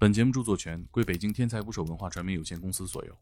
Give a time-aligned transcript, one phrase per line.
[0.00, 3.18] 本节目著作权归北京天才捕手文化传媒有限公司所有。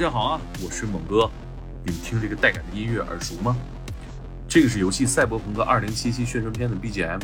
[0.00, 1.30] 大家好啊，我是猛哥。
[1.84, 3.54] 你们听这个带感的音乐耳熟吗？
[4.48, 5.92] 这个是游戏《赛博朋克2077》
[6.24, 7.20] 宣传片的 BGM，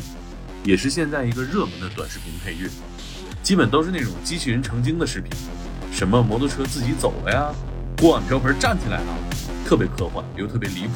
[0.63, 2.69] 也是现在一个热门的短视频配乐。
[3.41, 5.31] 基本都是那种机器人成精的视频，
[5.91, 7.51] 什么摩托车自己走了呀，
[7.97, 9.17] 锅碗瓢盆站起来了，
[9.65, 10.93] 特别科幻又特别离谱。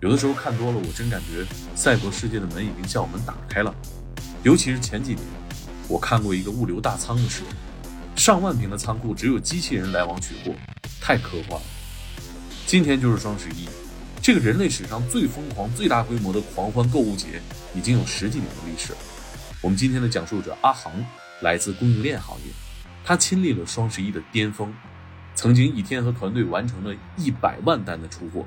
[0.00, 3.70] 有的时候看多了，我真感觉赛博世界的门已经向我们打开了。
[4.42, 5.22] 尤其是前几年，
[5.88, 7.50] 我看过一个物流大仓的视频，
[8.16, 10.54] 上万平的仓库只有机器人来往取货。
[11.06, 11.66] 太科幻了！
[12.66, 13.68] 今天就是双十一，
[14.20, 17.40] 这个人类史上最疯狂、最大规模的狂欢购物节，
[17.76, 18.98] 已经有十几年的历史了。
[19.62, 20.92] 我们今天的讲述者阿航
[21.42, 22.52] 来自供应链行业，
[23.04, 24.74] 他亲历了双十一的巅峰，
[25.36, 28.44] 曾经一天和团队完成了一百万单的出货。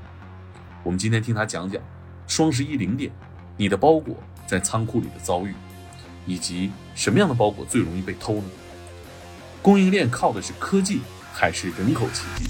[0.84, 1.82] 我们今天听他讲讲
[2.28, 3.10] 双十一零点，
[3.56, 5.56] 你的包裹在仓库里的遭遇，
[6.26, 8.50] 以及什么样的包裹最容易被偷呢？
[9.62, 11.00] 供应链靠的是科技。
[11.40, 12.50] 还是人口奇迹。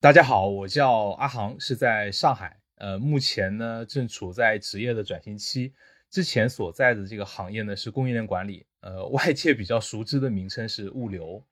[0.00, 2.58] 大家好，我叫阿航，是在上海。
[2.76, 5.74] 呃，目前呢正处在职业的转型期。
[6.08, 11.44] 之前所在的这个行业呢是供应链管理，呃，外界比较熟知的名称是物流。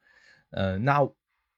[0.53, 1.07] 呃，那。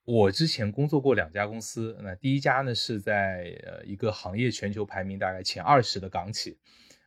[0.05, 6.59] 我之前工作过两家公司，那第一家呢是在呃一个行业全球排名大概前二十的港企，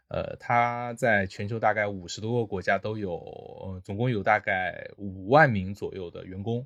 [0.08, 6.66] 呃，它在全球大概五十多个国家都有，呃，总共有大概五万名左右的员工。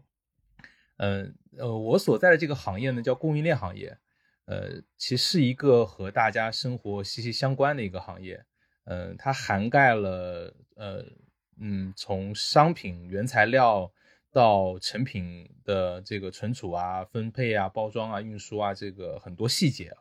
[0.97, 3.97] 嗯，呃，我所在的这个行业呢叫供应链行业，
[4.45, 8.45] 呃，其实是一个和大家生活息息相关的一个行业，
[8.83, 11.03] 嗯，它涵盖了呃，
[11.59, 13.91] 嗯，从商品原材料。
[14.31, 19.95] 到成品的这个存储啊、分配啊、包装啊、运输啊，这个很多细节，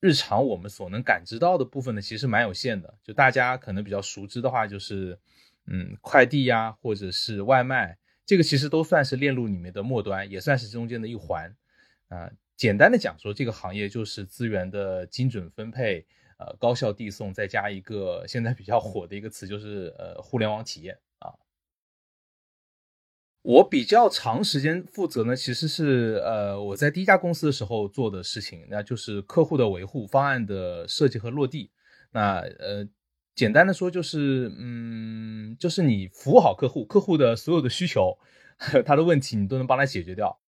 [0.00, 2.98] 日常我们所能感知到的部分呢，其实蛮有限的。
[3.02, 5.18] 就大家可能比较熟知的话，就是
[5.66, 11.54] 嗯，快递呀，或者是外卖，这个其实都算是链路里面的末端，也算是中间的一环
[12.08, 12.30] 啊。
[12.56, 16.06] 简单的讲说，这个行业就是资源的精准分配，
[16.38, 20.98] 呃，高效递送，再加一个现在比较火的一个词，就是呃，互联网体验。
[23.42, 31.70] 我比较长时间负责呢，其实是呃我在第一家公司的时候做的事情，那就是客户的维护、方案的设计和落地。
[32.12, 32.86] 那呃
[33.34, 38.18] 简单的说就是嗯就是你服务好客户，客户的所有的需求、
[38.84, 40.38] 他的问题你都能帮他解决掉。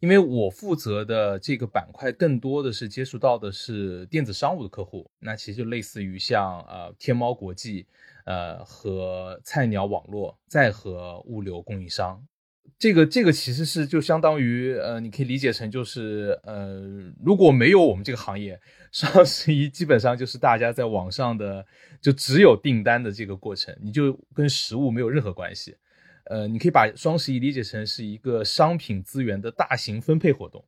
[0.00, 7.86] 因为我负责的这个板块更多的是接触到的是电子商务的客户，那其实就类似于像呃天猫国际。
[8.30, 12.22] 呃，和菜鸟网络，再和物流供应商，
[12.78, 16.80] 这个这个其实是就相当于呃，你可以理解成就是呃，
[17.24, 18.60] 如果没有我们这个行业，
[18.92, 21.66] 双十一基本上就是大家在网上的
[22.00, 25.76] 就只有订单的这个过程，你就跟实物没有任何关系。
[26.26, 30.64] 呃，你可以把双十一理解成是一个商品资源的大型分配活动，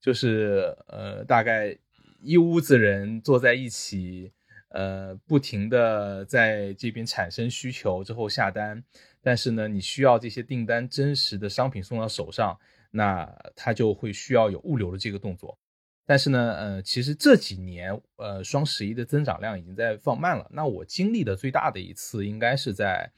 [0.00, 1.76] 就是呃，大概
[2.22, 4.32] 一屋子人坐在一起。
[4.74, 8.82] 呃，不停的在这边产生需求之后下单，
[9.22, 12.58] 但是呢，你需要这些订单真实的商品送到手上，
[12.90, 13.24] 那
[13.54, 15.56] 它就会需要有物流的这个动作。
[16.04, 20.44] 但是呢，呃，其实这几年，呃，双十一的增长量已经在放慢了。
[20.50, 23.08] 那我经历的最大的一次，应该是在，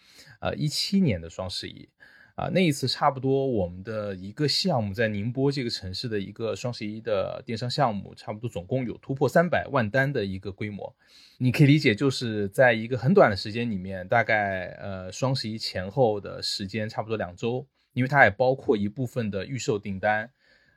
[0.41, 1.89] 呃，一七年的双十一。
[2.37, 10.95] 啊，那一次差不多我们的一个项目在宁波这个城市的一个双十一的电商项目，差不多总共有突破三百万单的一个规模。
[11.39, 20.31] 你可以理解，就是在一个很短的时间里面，大概呃双十一前后的时间差不多两周，因为它也包括一部分的预售订单，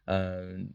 [0.05, 0.71] 嗯，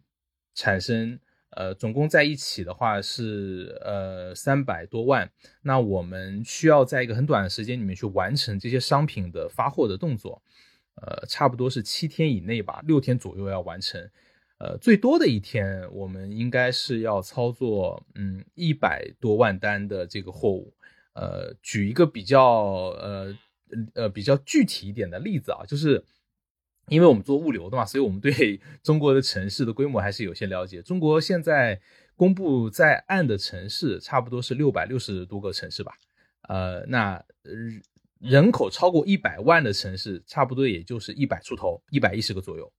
[0.54, 1.19] 产生
[1.52, 5.30] 呃总共在一起的话是呃三百多万。
[5.62, 10.42] 那我们需要在一个很短的时间里面去完成这些商品的发货的动作。
[11.02, 14.11] 呃，差不多是七天以内吧，六天左右要完成。
[14.58, 20.73] 呃，最多的一天，我们应该是要操作，嗯，一百多万单的这个货物。
[21.14, 22.43] 呃，举一个比较
[22.99, 23.37] 呃
[23.94, 26.05] 呃比较具体一点的例子啊，就是
[26.88, 30.81] 因为我们做物流的嘛，所以我们对 中国的城市的规模还是有些了解。
[30.82, 31.81] 中国现在
[32.17, 35.93] 公布在案的城市差不多是六百六十多个城市吧，
[36.49, 37.23] 呃，那
[38.25, 42.73] 人口超过一百万的城市，差不多也就是一百出头，一百一十个左右。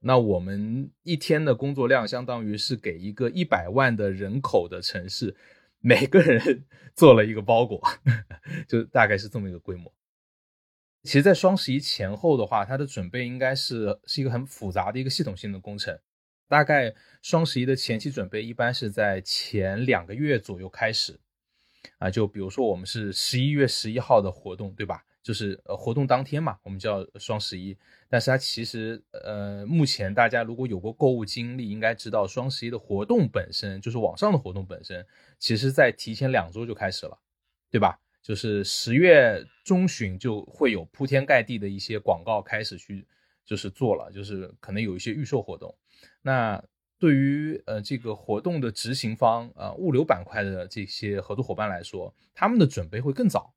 [0.00, 5.36] 那我们一天的工作量，相当于是给一个一百万的人口的城市。
[5.78, 6.64] 每个人
[6.96, 7.80] 做了一个包裹，
[8.66, 9.94] 就大概是这么一个规模。
[11.04, 15.96] 其实，在双十一前后的话，它的准备应该是是一个很复杂的一个系统性的工程。
[16.48, 16.92] 大概
[17.22, 21.20] 双十一的前期准备一般是在前两个月左右开始。
[21.98, 25.04] 啊，就比如说我们是十一月十一号的活动，对吧？
[25.22, 27.76] 就是呃活动当天嘛，我们叫双十一。
[28.10, 35.06] 但是它其实呃，目前大家如果有过购物经历，应该知道双十一的活动本身就是网上的活动本身，
[35.38, 37.18] 其实在提前两周就开始了，
[37.70, 37.98] 对吧？
[38.22, 43.06] 就是十月中旬就会有铺天盖地的一些广告开始去
[43.44, 45.74] 就是做了，就是可能有一些预售活动。
[46.22, 46.62] 那
[47.04, 53.52] 对于呃这个活动的执行方啊，物流板块的这些合作伙伴来说，他们的准备会更早。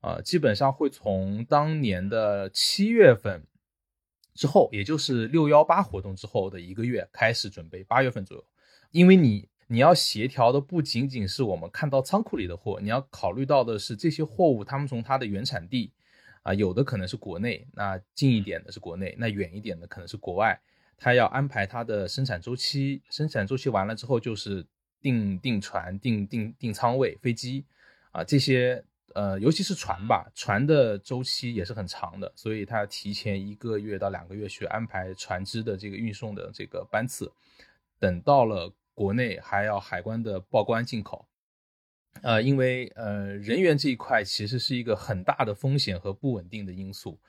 [0.00, 3.44] 啊，基本上会从当年的七月份
[4.34, 8.44] 之后，也就是六幺八活动之后的一个月开始准备，八月份左右。
[8.92, 15.92] 因为你你要协调的不仅仅是我们看到仓库里的货，你要考虑到的是这些货物，他们从它的原产地
[16.44, 20.60] 啊，有的可能是国内，那近一点的是国内，那远一点的可能是国外，
[21.02, 24.64] 他要安排它的生产周期，生产周期完了之后就是
[25.00, 27.64] 订订船、订订订仓位、飞机
[28.12, 28.84] 啊这些。
[29.14, 37.30] 呃，尤其是船吧，船的周期也是很长的，所以他要提前一个月到两个月去安排船只的这个运送的这个班次，
[37.98, 41.28] 等到了国内还要海关的报关进口，
[42.22, 47.20] 呃，因为呃人员这一块其实是一个很大的风险和不稳定的因素。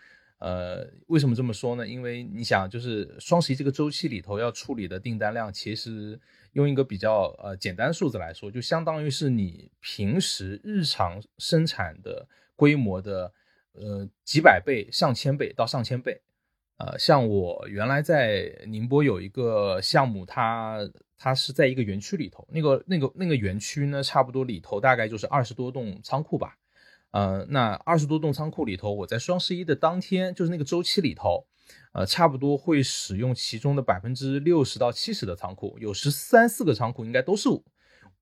[0.44, 1.88] 呃，为什么这么说呢？
[1.88, 6.19] 因为你想，就是双十一这个周期里头要处理的订单量，其实
[6.51, 13.31] 用一个比较呃简单数字来说，就相当于是你平时日常生产的规模的
[13.72, 16.22] 呃几百倍、上千倍到上千倍。
[16.75, 20.80] 呃，像我原来在宁波有一个项目，它
[21.18, 26.57] 它是在一个园区里头，那个那个那个园区呢，差不多里头大概就是二十多栋仓库吧。
[27.13, 31.45] 呃，那二十多栋仓库里头，我在双十一的当天，就是那个周期里头，
[31.94, 37.48] 呃，差不多会使用其中的百分之六十到七十的仓库，有十三四个仓库应该都是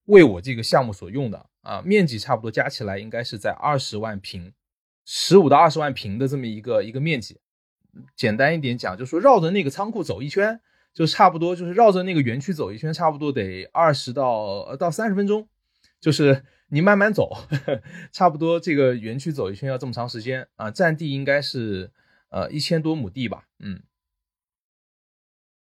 [0.08, 4.52] 为我这个项目所用的啊，面积差不多加起来应该是在二十万平，
[5.06, 7.40] 十五到二十万平的这么一个一个面积。
[8.18, 10.60] 简单一点讲，就是说绕着那个仓库走一圈，
[10.94, 15.48] 就差不多就是绕着那个园区走一圈，差不多得二十到到三十分钟，
[16.02, 16.44] 就是。
[16.74, 17.30] 你慢慢走，
[18.14, 20.72] 差不多这个园区走一圈要这么长时间啊！
[20.72, 21.92] 占地应该是
[22.30, 23.84] 呃一千多亩地吧，嗯，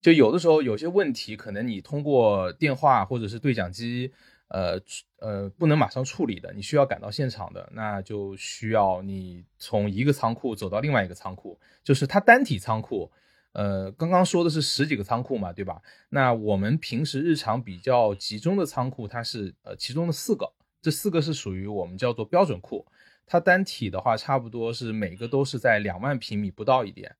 [0.01, 4.11] 就有的时候有些问题，可能你通过电话或者是对讲机，
[4.49, 4.77] 呃
[5.19, 13.09] 呃不能马上处理的，你需要赶到现场的，那就需要你从一个仓库走到另外一个仓库，就是它单体仓库，
[13.53, 15.81] 呃，刚刚说的是十几个仓库嘛，对吧？
[16.09, 20.51] 那我们平时日常比较集中的仓库，它是呃其中的四个。
[20.81, 22.85] 这四个是属于我们叫做标准库，
[23.25, 27.15] 它单体的话差不多是每个都是在两万平米不到一点。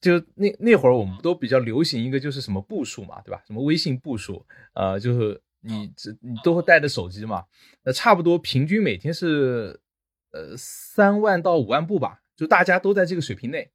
[0.00, 3.40] 就那那会儿我们都比较流行一个就是什么步数嘛，对吧？
[3.46, 4.44] 什么微信步数，
[4.74, 7.44] 呃，就是你这你都会带着手机嘛，
[7.84, 9.80] 那差不多平均每天是
[10.32, 13.70] 呃三万到五万步吧，就大家都在这个水平内。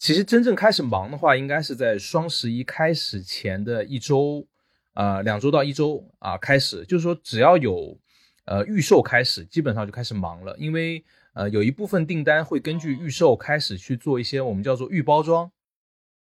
[0.00, 4.48] 其实真正开始忙的话，应该是在双十一开始前的一周。
[4.94, 7.98] 呃，两周到一周啊，开始就是说，只要有
[8.44, 10.56] 呃预售开始，基本上就开始忙了。
[10.58, 15.50] 因为呃有一部分订单会根据预售开始去做一些我们叫做预包装，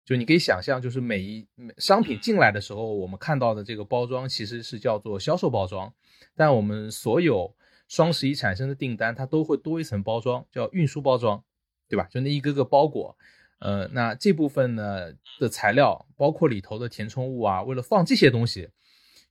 [0.04, 1.48] 就你可以想象，就是每一
[1.78, 5.94] 商品进来的时候，我们看到的这个包装其实是叫做销售包装，
[6.36, 7.56] 但我们所有
[7.88, 11.44] 双十一产生的订单，它都会多一层包装，叫运输包装，
[11.88, 12.08] 对吧？
[12.10, 13.16] 就那一个个包裹。
[13.60, 18.70] 呃，那这部分呢的材料，包括里头的填充物啊，为了放这些东西，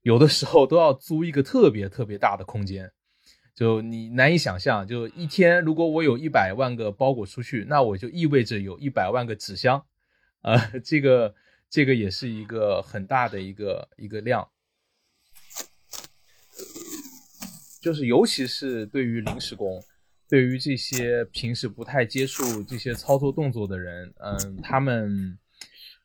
[0.02, 2.90] 有的时候都要租一个特别特别大的空间，
[3.54, 9.86] 就你难以想象，就一天如果我有一百万个包裹出去，那我就意味着有一百万个纸箱，
[10.42, 11.32] 啊，这个
[11.70, 14.48] 这个也是一个很大的一个一个量，
[17.80, 19.80] 就是尤其是对于临时工。
[20.28, 25.38] 对于这些平时不太接触这些操作动作的人，嗯，他们，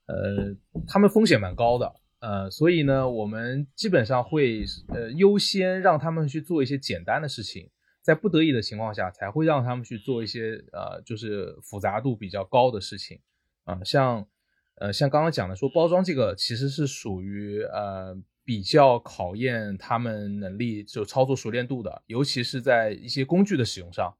[0.06, 0.56] 呃，
[0.88, 7.70] 他们风险蛮高的呃，所以呢，我们基本上会呃优先让他们去做一些简单的事情，
[8.04, 13.20] 在不得已的情况下，才会让他们去做一些呃就是复杂度比较高的事情。
[13.64, 14.28] 啊，像
[14.76, 24.14] 呃像刚刚讲的说包装这个其实是属于呃比较考验他们能力就操作熟练度的，尤其是在一些工具的使用上，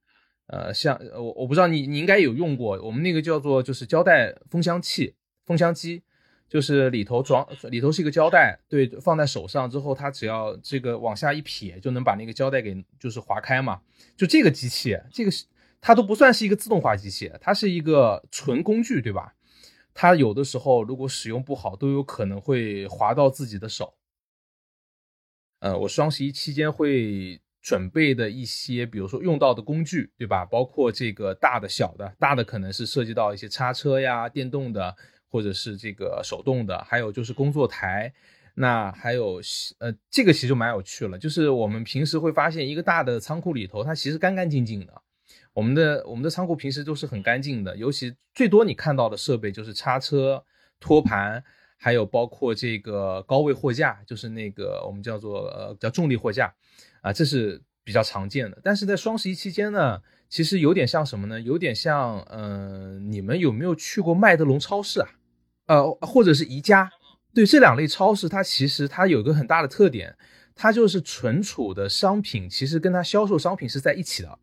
[0.48, 6.04] 呃像我我不知道你你应该有用过，我们那个叫做就是胶带封箱器封箱机。
[6.52, 13.80] 就是里头装里头是一个胶带，对，放在手上之后，它只要这个往下一撇，就能把那个胶带给就是划开嘛。
[14.18, 15.46] 就这个机器，这个是
[15.80, 19.34] 它都不算是一个自动化机器，它是一个纯工具，对吧？
[19.94, 23.94] 它有的时候如果使用不好，都有可能会划到自己的手。
[25.62, 30.46] 呃，我双十一期间会准备的一些，比如说用到的工具，对吧？
[30.46, 34.96] 包括这个大的、小的，大的可能是涉及到一些叉车呀、电动的。
[35.34, 38.14] 或者是这个手动的，还有就是工作台，
[38.54, 39.40] 那还有
[39.80, 41.18] 呃，这个其实就蛮有趣了。
[41.18, 44.92] 就是我们平时会发现，一个大的仓库里头，它其实干干净净的。
[45.54, 50.44] 我们的我们的仓库平时都是很干净的，尤其最多你看到的设备就是叉车、
[50.82, 51.42] 托盘，
[51.84, 56.54] 还有包括这个高位货架，就是那个我们叫做呃叫重力货架
[57.02, 58.60] 啊，这是比较常见的。
[58.64, 60.00] 但是在双十一期间呢？
[60.30, 61.42] 其实有点像什么呢？
[61.42, 65.10] 有点像，嗯，你们有没有去过麦德龙超市啊？
[65.66, 66.90] 呃，或者是宜家，
[67.34, 70.16] 对这两类超市，它其实它有个很大的特点，
[70.56, 74.40] 它就是存储的商品其实跟它销售商品是在一起的。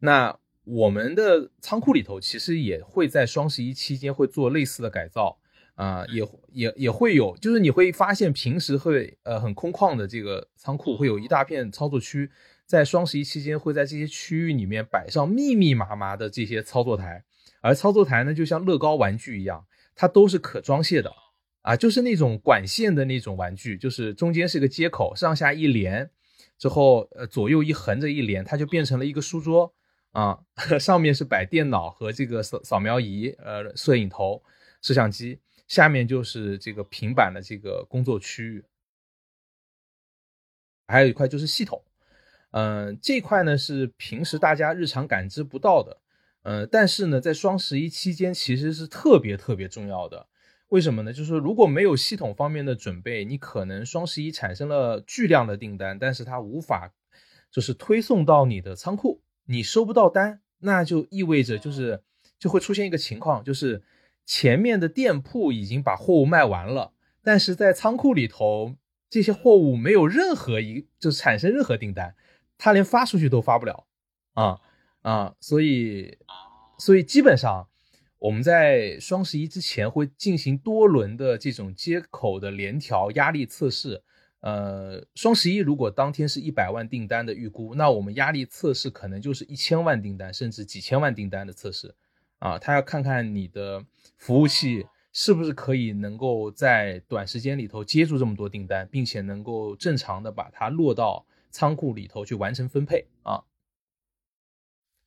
[0.00, 5.38] 那我们的仓库里头其实也会在双十一期间会做类似的改造
[5.78, 12.28] 啊，也也也会有，就是你会发现平时会呃很空旷的这个仓库会有一大片操作区，
[12.66, 17.22] 在双十一期间会在这些区域里面摆上密密麻麻的这些操作台，
[17.60, 19.64] 而操作台呢就像乐高玩具一样。
[19.94, 21.12] 它都是可装卸的
[21.62, 26.10] 啊，就是那种管线的那种玩具，就是中间是个接口，上下一连
[26.58, 29.72] 之后，呃，左右一横着一连，它就变成了一个书桌
[30.10, 30.38] 啊，
[30.80, 34.42] 上面是摆电脑和这个扫扫描仪，呃，摄影头、
[34.82, 38.64] 摄像机，下面就是这个平板的这个工作区域，
[40.88, 41.84] 还有一块就是系统，
[42.50, 46.00] 嗯，这块呢是平时大家日常感知不到的。
[46.42, 50.28] 呃，但是呢，在双十一期间其实是特别特别重要的。
[50.68, 51.12] 为什么呢？
[51.12, 56.94] 就是说，如果没有系统方面的准备，你可能双十一产生了巨量的订单，但是它无法
[57.50, 62.02] 就是推送到你的仓库，你收不到单，那就意味着就是
[62.38, 63.82] 就会出现一个情况，就是
[64.28, 66.92] 前面的店铺已经把货物卖完了，
[67.22, 68.76] 但是在仓库里头
[69.08, 72.14] 这些货物没有任何一就产生任何订单，
[72.58, 73.86] 他连发出去都发不了
[74.34, 74.60] 啊。
[75.00, 76.18] 啊，所以，
[76.76, 77.68] 所以基本上
[78.18, 84.02] 我们在双十一之前会进行多轮的这种接口的联调压力测试。
[84.40, 91.94] 呃，双十一如果当天是一百万订单的预估，那我们压力测试可能就是一千万订单，甚至几千万订单的测试。
[92.38, 93.84] 啊，他要看看你的
[94.16, 103.42] 服务器是不是可以能够在短时间里头接住这么多订单，并且能够正常的把它落到仓库里头去完成分配啊。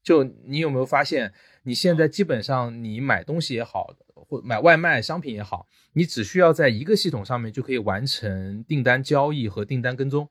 [0.04, 1.32] 就你有没有发现，
[1.64, 10.28] 你现在基本上你买东西也好，或买外卖商品也好，你只需要在一个系统上面就可以完成订单交易和订单跟踪。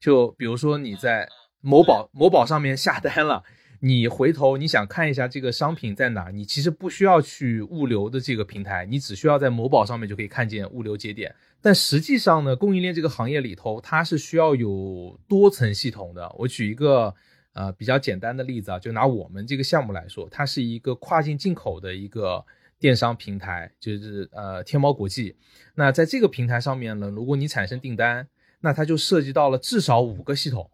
[0.00, 1.28] 就比如说你在
[1.60, 3.44] 某宝某宝上面下单了，
[3.80, 11.34] 你回头你想看一下这个商品在哪，你其实不需要去物流的这个平台，你只需要在某宝上面就可以看见物流节点。
[11.60, 16.34] 但实际上呢，供应链这个行业里头，它是需要有多层系统的。
[16.38, 17.14] 我举一个。
[17.58, 22.44] 呃，比较简单的例子啊，就拿我们这个项目来说，它是一个跨境进口的一个
[22.78, 25.34] 电商平台，就是呃天猫国际。
[25.74, 28.28] 那在这个平台上面呢，如果你产生订单，
[28.60, 30.70] 那它就涉及到了至少五个系统，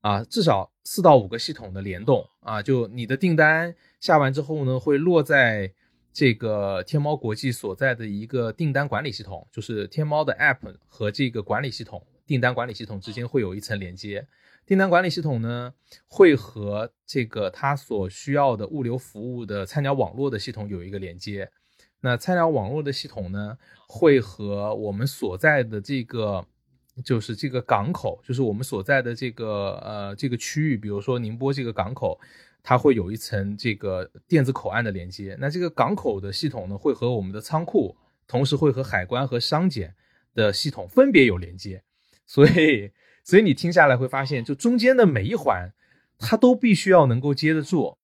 [0.00, 2.62] 啊，至少四到五个系统的联动啊。
[2.62, 5.70] 就你的订单下完之后呢，会落在
[6.14, 14.26] 这个天猫国际所在的一个订单管理系统，就是天猫的 App 和这个管理系统、订单管理系统之间会有一层连接。
[14.64, 15.74] 订单管理系统呢，
[16.08, 21.50] 会和这个它所需要的物流服务的菜鸟网络的系统有一个连接。
[22.00, 26.46] 那菜鸟网络的系统呢，会和我们所在的这个，
[27.04, 32.18] 就是这个港口，就是我们所在的这个呃这个区域，比如说宁波这个港口，
[32.62, 35.36] 它会有一层这个电子口岸的连接。
[35.40, 39.94] 那这个港口的系统呢，会和我们的仓库，同时会和海关和商检
[40.34, 41.82] 的系统分别有连接。
[42.26, 42.90] 所以。
[43.24, 45.70] 所以你听下来会发现，就中间的每一环，
[46.18, 47.97] 它都必须要能够接得住。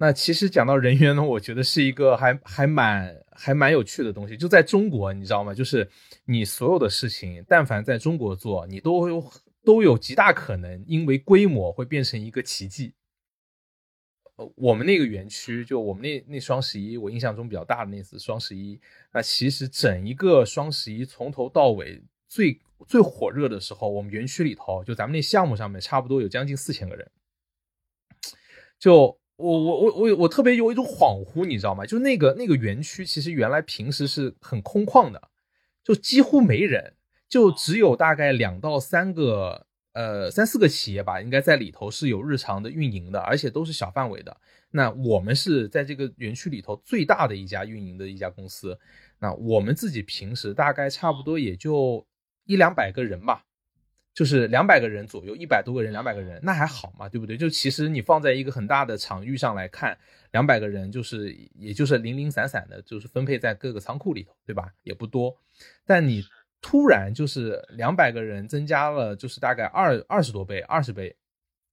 [0.00, 4.36] 那其实讲到人员呢，我觉得是一个还还蛮还蛮有趣的东西。
[4.36, 5.52] 就在中国，你知道吗？
[5.52, 5.90] 就是
[6.24, 9.32] 你所有的事情，但凡在中国做，你都有
[9.64, 12.94] 都有极大可能因为规模会变成一个奇迹。
[14.36, 18.80] 呃，我们那个园区，就我们那那双十一，我印象中比较大的那次双十一，
[19.12, 27.10] 那其实整一个双十一从头到尾最最火热的时候，我们园区里头，就咱们那项目上面，差不多有将近四千个人，
[28.78, 29.18] 就。
[29.38, 31.86] 我我我我我特别有一种恍惚，你知道吗？
[31.86, 35.30] 就那个那个园区，其实原来平时是很空旷的，
[35.84, 36.94] 就几乎没人，
[37.28, 44.36] 就只有大概两到三个，呃，三四个企业吧，应该在里头是有日常的运营的，而且都是小范围的。
[44.72, 48.76] 那我们是在这个园区里头最大的一家运营的一家公司，
[49.20, 52.04] 那我们自己平时大概差不多也就
[52.44, 53.44] 一两百个人吧。
[54.18, 57.36] 就是两百个人左右，一百多个人，两百个人，那还好嘛，对不对？
[57.36, 59.96] 就其实你放在一个很大的场域上来看，
[60.32, 64.72] 两百个人就是也就是零零散散的，就是分配在各个仓库里头，对吧？
[64.82, 65.38] 也不多。
[65.86, 66.24] 但你
[66.60, 71.14] 突然就是两百个人增加了，就是大概二二十多倍，二十倍，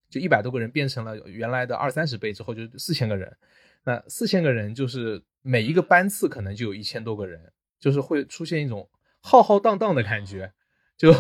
[0.08, 3.36] 就一百多个人变成了原来的二三十倍之后，就四千个人。
[3.86, 8.88] 那四千个人就是每一个班次可能就有一千多个人，就是会出现一种
[9.20, 10.54] 浩浩荡荡的感觉。
[10.98, 11.14] 就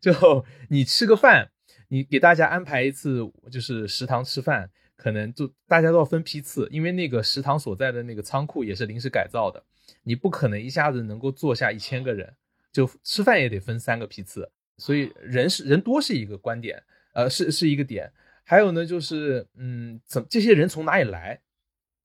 [0.00, 1.50] 就你吃个饭，
[1.88, 9.62] 你给大家安排一次，就是食堂吃饭，可能就大家都要分批次，因为那个食堂所在的那个仓库也是临时改造的，
[10.02, 12.34] 你不可能一下子能够坐下一千个人，
[12.72, 16.82] 就吃饭也得分三个批次，所以人是人多是一个观点，
[17.14, 18.12] 呃，是是一个点，
[18.44, 21.40] 还有呢，就是嗯，怎这些人从哪里来？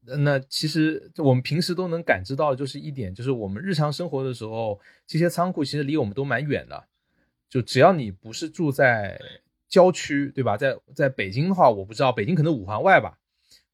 [0.04, 6.88] 那其实我们平时都能感知到，就是一点，就是我们日常生活的时候，这些仓库其实离我们都蛮远的。
[7.52, 9.20] 就只要你不是住在
[9.68, 10.56] 郊区，对吧？
[10.56, 13.20] 在在北京的话，我不知道北京可能五环外吧，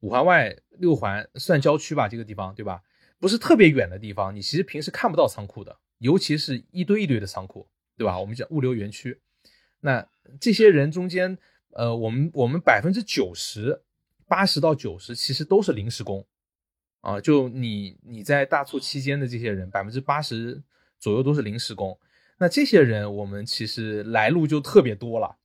[0.00, 2.82] 五环外六环算郊区吧，这个地方，对吧？
[3.20, 8.18] 不是特别远的地方，你其实平时看不到仓库的，尤其是一堆一堆的仓库，对吧？
[8.18, 9.20] 我们讲物流园区，
[9.78, 10.04] 那
[10.40, 11.38] 这些人中间，
[11.70, 13.80] 呃，我们我们百分之九十
[14.26, 16.26] 八十到九十其实都是临时工，
[17.00, 20.60] 啊，就你你在大促期间的这些人，百分之八十
[20.98, 21.96] 左右都是临时工。
[22.38, 25.36] 那这些人，我们其实来路就特别多了。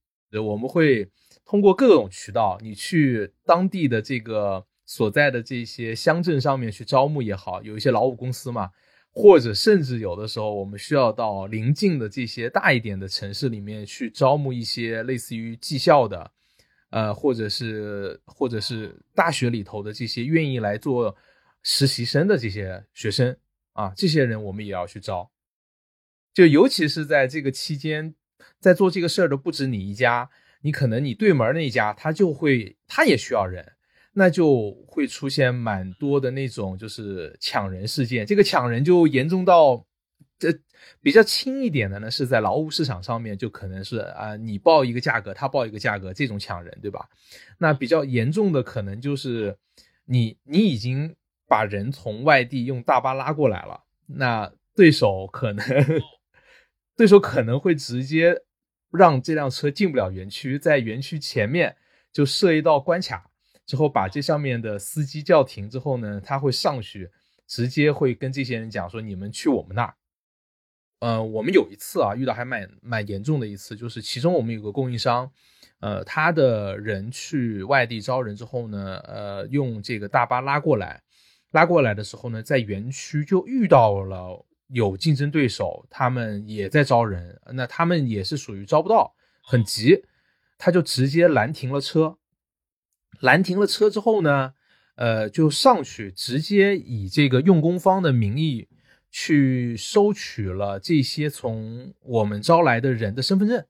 [0.42, 1.08] 我们会
[1.46, 8.70] 通过各种渠道，你去当地的这个所在的这些乡镇上面去招募也好，有一些劳务公司嘛，
[9.12, 16.32] 或者甚至有的时候，我们需要到邻近的这些大一点的城市里面去招募一些类似于技校的，
[16.90, 21.16] 呃，或者是或者是大学里头的这些愿意来做
[21.62, 23.36] 实习生的这些学生
[23.74, 25.30] 啊，这些人我们也要去招。
[26.34, 28.16] 就尤其是在这个期间，
[28.60, 30.30] 在做这个事儿的不止你一家，
[30.62, 33.74] 你可能你对门那一家他就会他也需要人，
[34.14, 38.26] 那就会出现蛮多的那种就是抢人事件。
[38.26, 39.86] 这个抢人就严重到，
[40.40, 40.52] 这
[41.02, 47.08] 比较轻一点的呢，是在劳务市场上面就可能是啊你报一个价格，他报一个价格这种抢人，对吧？
[47.60, 49.56] 那比较严重的可能就是
[50.06, 51.16] 你你已经
[51.48, 55.64] 把人从外地用大巴拉过来了，那对手可能。
[56.96, 58.36] 对手可能会直接
[58.92, 61.76] 让这辆车进不了园区，在园区前面
[62.12, 63.30] 就设一道关卡，
[63.66, 67.10] 之后把这上面的司机叫停之后呢，他会上去，
[67.48, 69.96] 直接会跟这些人讲说：“你们去我们那儿。”
[71.02, 75.30] 呃，我们有一次啊，遇到还蛮蛮严重的一次，就是其中我们有个供应商，
[75.80, 81.02] 呃，他的人去外地招人之后呢，呃，用这个大巴拉过来，
[81.52, 84.46] 拉过来的时候呢，在园区就遇到了。
[84.74, 90.04] 有竞争对手，他们也在招人，那他们也是属于招不到，很急，
[90.58, 92.18] 他就直接拦停了车。
[93.20, 94.56] 拦停了车之后呢，
[94.96, 98.68] 呃，就上去直接以这个用工方的名义
[99.12, 103.64] 去收取了这些从我们招来的人的身份证。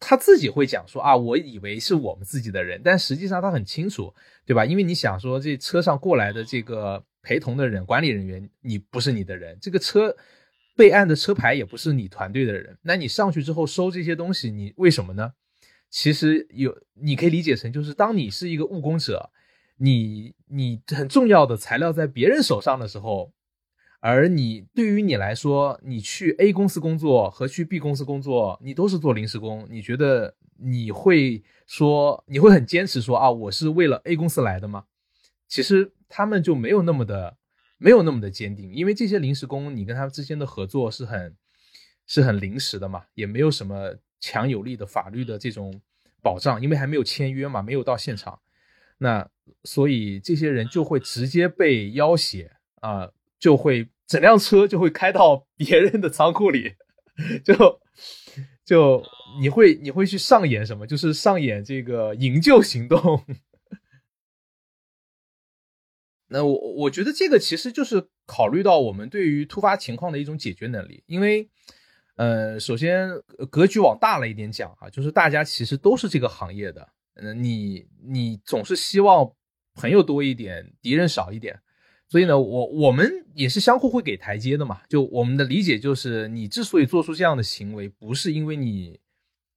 [0.00, 4.12] 他自己会讲说啊，我以为是我们自己的人，但实际上他很清楚，
[4.44, 4.64] 对吧？
[4.64, 7.04] 因为你想说这车上过来的这个。
[7.22, 10.16] 陪同的人、管理人员，你不是你的人，这个车
[10.76, 15.32] 备案的车牌也不是你团队的人，那你上去之后收这些东西，你为什么呢？
[15.90, 19.30] 其实有，你可以理解成就是，当你是一个务工者，
[19.76, 23.32] 你你很重要的材料在别人手上的时候，
[24.00, 34.84] 而你对于你来说，你去 A 公司工作和去 B 公司工作，你都是做临时工，你觉得你会说你会很坚持说啊，我是为了 A 公司来的吗？
[35.46, 35.92] 其实。
[36.10, 37.38] 他们就没有那么的，
[37.78, 41.34] 没有那么的坚定，因为这些临时工，你跟他们之间的合作是很，
[42.06, 45.80] 是很临时的嘛，也没有什么强有力的法律的这种
[46.20, 48.38] 保障，因为还没有签约嘛，没有到现场。
[48.98, 49.26] 那
[49.64, 56.74] 所以这些人就会直接被要挟啊，就会整辆车就会开到别人的仓库里，
[57.44, 57.80] 就
[58.64, 59.02] 就
[59.40, 60.86] 你会你会去上演什么？
[60.86, 63.24] 就是上演这个营救行动。
[66.32, 71.48] 那我我觉得这个其实就是考虑到我们对于突发情况的一种解决能力，因为，
[72.14, 73.10] 呃，首先
[73.50, 79.32] 格局往大了一点讲啊，就是大家其实都是这个行业的，嗯，你你总是希望
[79.74, 81.58] 朋友多一点，敌人少一点，
[82.08, 84.82] 所以呢，我我们也是相互会给台阶的嘛。
[84.88, 89.00] 就我们的理解就是，你之所以做出这样的行为，不是因为你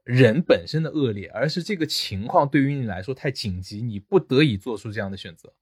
[0.04, 5.54] 人本身的恶劣，而是这个情况对于你来说太紧急，你不得已做出这样的选择。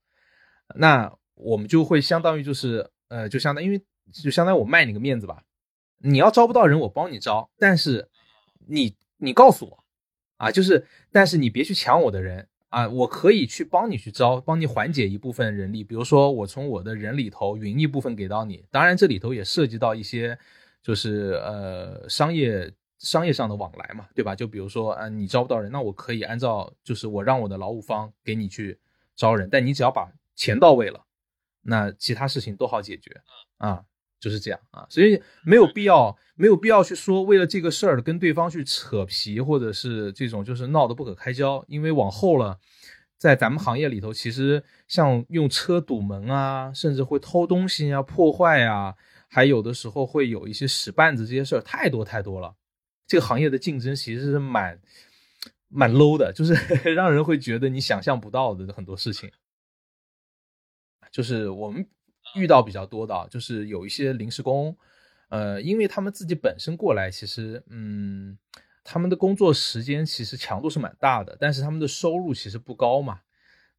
[0.76, 3.82] 那我们就会相当于就是，呃，就相当因为
[4.12, 5.44] 就相当于我卖你个面子吧，
[6.00, 8.10] 你要招不到人，我帮你招，但是
[8.68, 9.84] 你你告诉我，
[10.38, 20.38] 啊，就是但是你别去抢我的人啊，我可以去帮你去招，帮你缓解一部分人力，比如说我从我的人里头匀一部分给到你，当然这里头也涉及到一些
[20.82, 24.36] 就是呃商业商业上的往来嘛，对吧？
[24.36, 28.80] 就比如说，嗯，你招不到人，那我可以按照就是我让我的劳务方给你去
[29.16, 30.08] 招人，但你只要把
[30.42, 31.06] 钱到位了，
[31.62, 33.12] 那其他事情都好解决
[33.58, 33.84] 啊，
[34.20, 41.64] 就是这样啊，所以没有必要，没有必要去说为了这个事儿跟对方去扯皮，或者是这种就是闹得不可开交。
[41.68, 42.58] 因为往后了，
[43.20, 48.96] 在咱们行业里头，其实像用车堵门啊，甚至会偷东西啊、破坏啊，
[49.30, 52.56] 还有的时候会有一些使绊子这些事儿，太多太多了。
[53.06, 54.80] 这个行业的竞争其实是蛮
[55.68, 56.56] 蛮 low 的，就是
[56.96, 59.32] 让人会觉得你想象不到的很多事情。
[61.12, 61.86] 就是我们
[62.36, 64.76] 遇到比较多的，就是有一些临时工，
[65.30, 68.38] 呃，因为他们自己本身过来，其实，嗯，
[68.84, 73.20] 他们的工作时间其实强度是蛮大的，但是他们的收入其实不高嘛。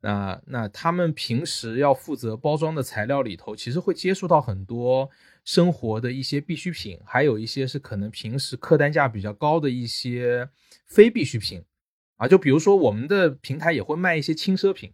[0.05, 5.09] 那那他们平时要负责包装的材料里头，其实会接触到很多
[5.45, 10.49] 生活的一些必需品，还有一些是可能平时客单价比较高的一些
[10.87, 11.65] 非必需品
[12.17, 14.93] 啊，就比如说我们的平台也会卖一些轻奢品。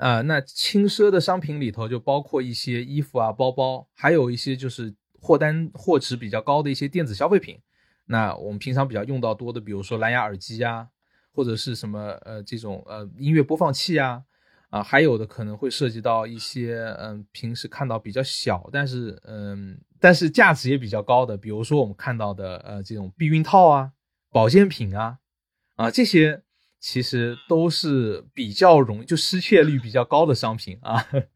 [0.00, 7.60] 啊，那轻奢的商品里头就包括一些衣服啊、包包，还有一些就是货单货值比较高的一些电子消费品。
[8.06, 10.88] 那我们平常比较用到多的，比如说蓝牙耳机啊，
[11.34, 14.22] 或者是什么呃这种呃音乐播放器啊，
[14.70, 23.92] 啊，还有的可能会涉及到一些嗯平时看到比较小，但是嗯但是价值也比较高的，比如说我们看到的呃这种避孕套啊、
[24.30, 25.18] 保健品啊，
[25.76, 26.42] 啊这些。
[26.80, 31.06] 其实都是比较容易就失窃率比较高的商品啊。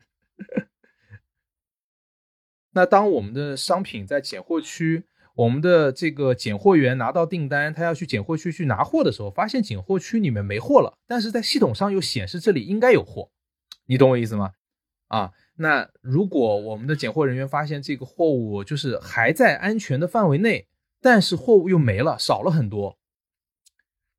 [2.73, 5.05] 那当我们的商品在拣货区，
[5.37, 13.31] 我们的这个拣货员拿到订单，他要去拣货区去拿货的时候，发现拣货区里面没货了，但是在系统上又显示这里应该有货，
[13.87, 14.53] 你懂我意思吗？
[15.09, 20.67] 啊，那如果我们的拣货人员发现这个货物就是还在安全的范围内，
[21.03, 22.99] 但是货物又没了，少了很多，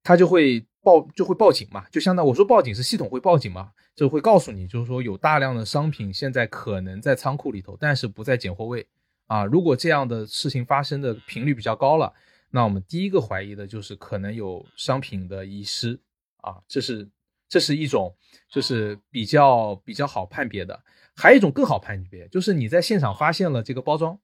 [0.03, 0.67] 他就会。
[0.85, 8.85] 报就会报警嘛，就相当我说报警是系统会报警嘛，就会告诉你，就是说有大量的商品现在可能在仓库里头，但是不在拣货位
[9.25, 9.43] 啊。
[9.43, 12.13] 如果这样的事情发生的频率比较高了，
[12.51, 15.99] 那我们第一个怀疑的就是可能有商品的遗失
[16.41, 17.09] 啊，这是
[17.49, 18.15] 这是一种
[18.47, 20.79] 就是比较比较好判别的。
[21.15, 24.19] 还有一种更好判别，就是你在现场发现了这个包装，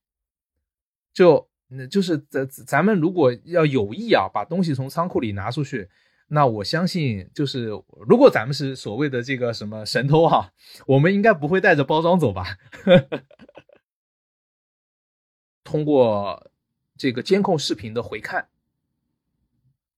[1.12, 5.90] 就那就是咱咱们如果要有意啊，把东西从仓库里拿出去。
[6.34, 7.66] 那我相信，就是
[8.08, 10.54] 如果咱们是所谓的这个什么神偷哈，
[10.88, 12.58] 我们应该不会带着包装走吧？
[15.66, 16.50] 通过
[16.98, 18.48] 这个监控视频的回看，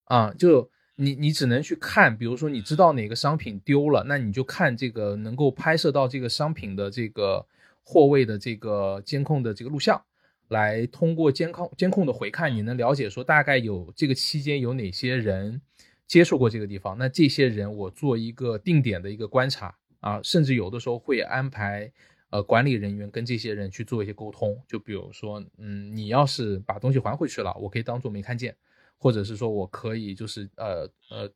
[0.06, 7.46] 啊，就你你只能去看，比如说你知道哪个商品丢了，那你就看这个能够拍摄到这个商品的这个
[7.84, 10.04] 货位的这个监控的这个录像，
[10.48, 15.62] 来通过监控监控的回看，你能了解说大概有这个期间有哪些人。
[16.06, 21.92] 接触过这个地方，那这些人我做一个定点的一个观察啊，甚至有的时候会安排
[22.30, 28.56] 呃管理人员跟这些人去做一些沟通，就比如说，嗯，你要是把东西还回去了，我可以当做没看见，
[28.98, 31.28] 或者是说我可以就是呃呃，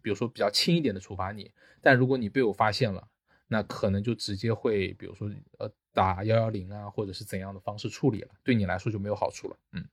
[0.00, 1.50] 比如说比较轻一点的处罚你，
[1.82, 3.06] 但如果你被我发现了，
[3.48, 9.84] 那可能就直接会比如说呃打幺幺零啊，或者是怎样的方式处理了，对你来说就没有好处了，嗯，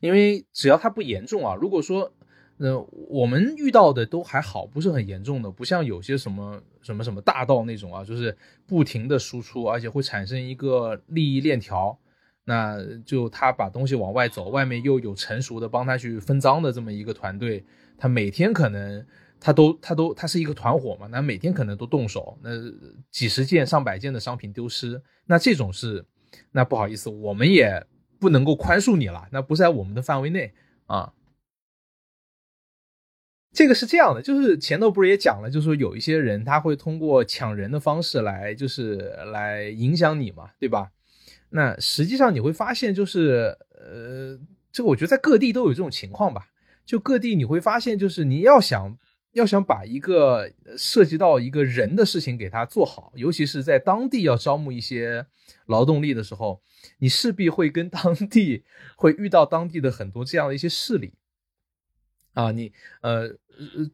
[0.00, 2.12] 因为只要它不严重啊，如果说。
[2.56, 8.36] 那我们遇到的都还好，不是很严重的，不像有些什么什么什么大盗那种啊，就是
[8.66, 11.98] 不停的输出，而且会产生一个利益链条。
[12.46, 17.64] 那就他把东西往外走，外面又有成熟的帮他去分赃的这么一个团队，
[17.96, 19.04] 他每天可能
[19.40, 22.50] 他都他都他是一个团伙嘛，那每天可能都动手，那
[23.10, 26.04] 几十件上百件的商品丢失，那这种是，
[26.52, 27.82] 那不好意思，我们也
[28.20, 30.52] 不能够宽恕你了，那不在我们的范围内
[30.86, 31.12] 啊。
[33.54, 38.96] 这个是这样的，就是前头不是也讲了，就是说有一些人他会通过抢人的方式来，就是
[39.32, 40.90] 来影响你嘛，对吧？
[41.50, 44.38] 那实际上你会发现，就是呃，
[44.72, 46.48] 这个我觉得在各地都有这种情况吧，
[46.84, 48.98] 就各地你会发现，就是你要想。
[49.34, 55.26] 要想把一个涉及到一个人的事情给他做好，尤其是在当地要招募一些
[55.66, 56.62] 劳动力的时候，
[56.98, 58.62] 你势必会跟当地
[58.96, 61.14] 会遇到当地的很多这样的一些势力
[62.34, 62.70] 啊，你
[63.00, 63.28] 呃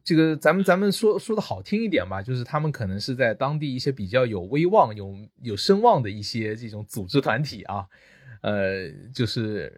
[0.03, 7.87] 这个咱们咱们说说的好听一点吧，就是他们可能是在当地一些比较有威望、有有声望的一些这种组织团体啊。
[8.41, 9.71] 呃，就是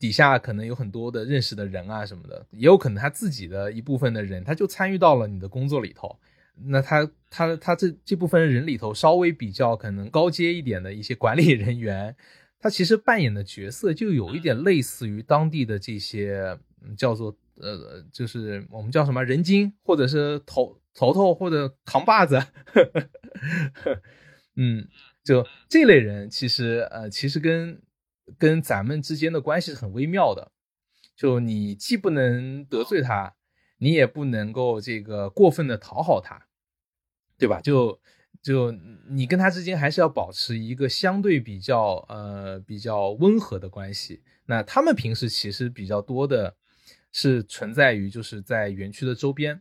[0.00, 6.18] 底下可能有很多的认识的人啊什么的，也有可能他自己的一部分的人，他就参与到了你的工作里头。
[6.56, 12.16] 那他他他这这部分人里头，稍微比较可能高阶一点的一些管理人员，
[12.58, 16.58] 他其实扮演的角色就有一点类似于当地的这些
[16.96, 22.40] 叫做呃，就是我们叫什么人精，或者是头头头或者扛把子，
[24.56, 24.88] 嗯。
[25.24, 27.80] 就这类人，其实呃，其实跟
[28.36, 30.52] 跟咱们之间的关系是很微妙的。
[31.16, 33.34] 就你既不能得罪他，
[33.78, 36.46] 你也不能够这个过分的讨好他，
[37.38, 37.58] 对吧？
[37.62, 37.98] 就
[38.42, 38.70] 就
[39.08, 44.22] 你跟他之间还是要保持一个相对比较呃比较温和的关系。
[44.44, 46.54] 那他们平时其实比较多的
[47.14, 49.58] 是存在于就是在园区的周边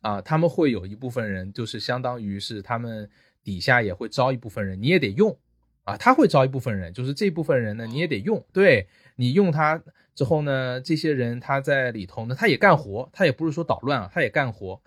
[0.00, 3.10] 啊，他们会有一部分人就是相当于是他们。
[3.44, 5.38] 底下也会招一部分人，你也得用
[5.82, 5.98] 啊。
[5.98, 8.42] 他会招一部分人，就是这部分人呢，你也得用。
[8.54, 9.78] 对你用他
[10.14, 14.80] 之后呢，这些人他在里头呢，他也干活，他也不是说捣乱啊，他也干活，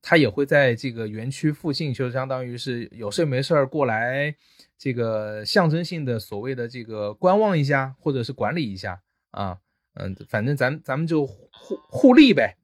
[0.00, 4.32] 他也会在这个园区附近，就相当于是有事没事过来，
[4.78, 9.58] 这个象征性的所谓的这个观望一下，或者是管理一下啊。
[9.94, 12.56] 嗯，反正咱咱们就互互利呗。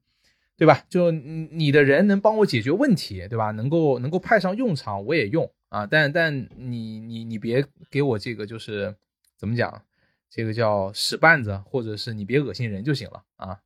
[0.57, 0.85] 对吧？
[0.89, 3.49] 就你的人能帮我解决问题，对吧？
[3.49, 5.87] 能够能够派上用场，我也用啊。
[5.87, 8.95] 但但你你你别给我这个就是
[9.35, 9.83] 怎么讲，
[10.29, 13.59] 这个叫使绊子，或者是你别恶心人就行了啊。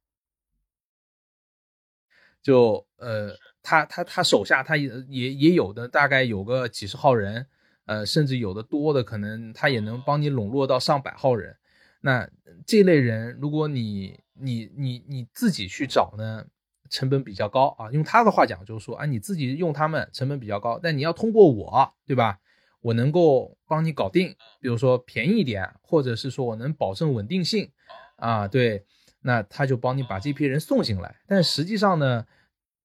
[2.41, 7.45] 就呃，他他他手下他也也也有的大概有个几十号人，
[7.87, 11.57] 呃，甚至有的多的可能他也能帮你笼络到上百号人。
[12.05, 12.29] 那
[12.67, 16.45] 这类人，如果你你你你自己去找呢？
[16.87, 22.37] 成本比较高啊，用他的话讲就是说啊，你自己用他们成本比较高，但你要通过我，对吧？
[22.79, 27.71] 我能够帮你搞定，比如说便宜一点，或者是说我能保证稳定性
[28.17, 28.85] 啊，对，
[29.21, 31.15] 那他就帮你把这批人送进来。
[31.27, 32.27] 但实际上呢，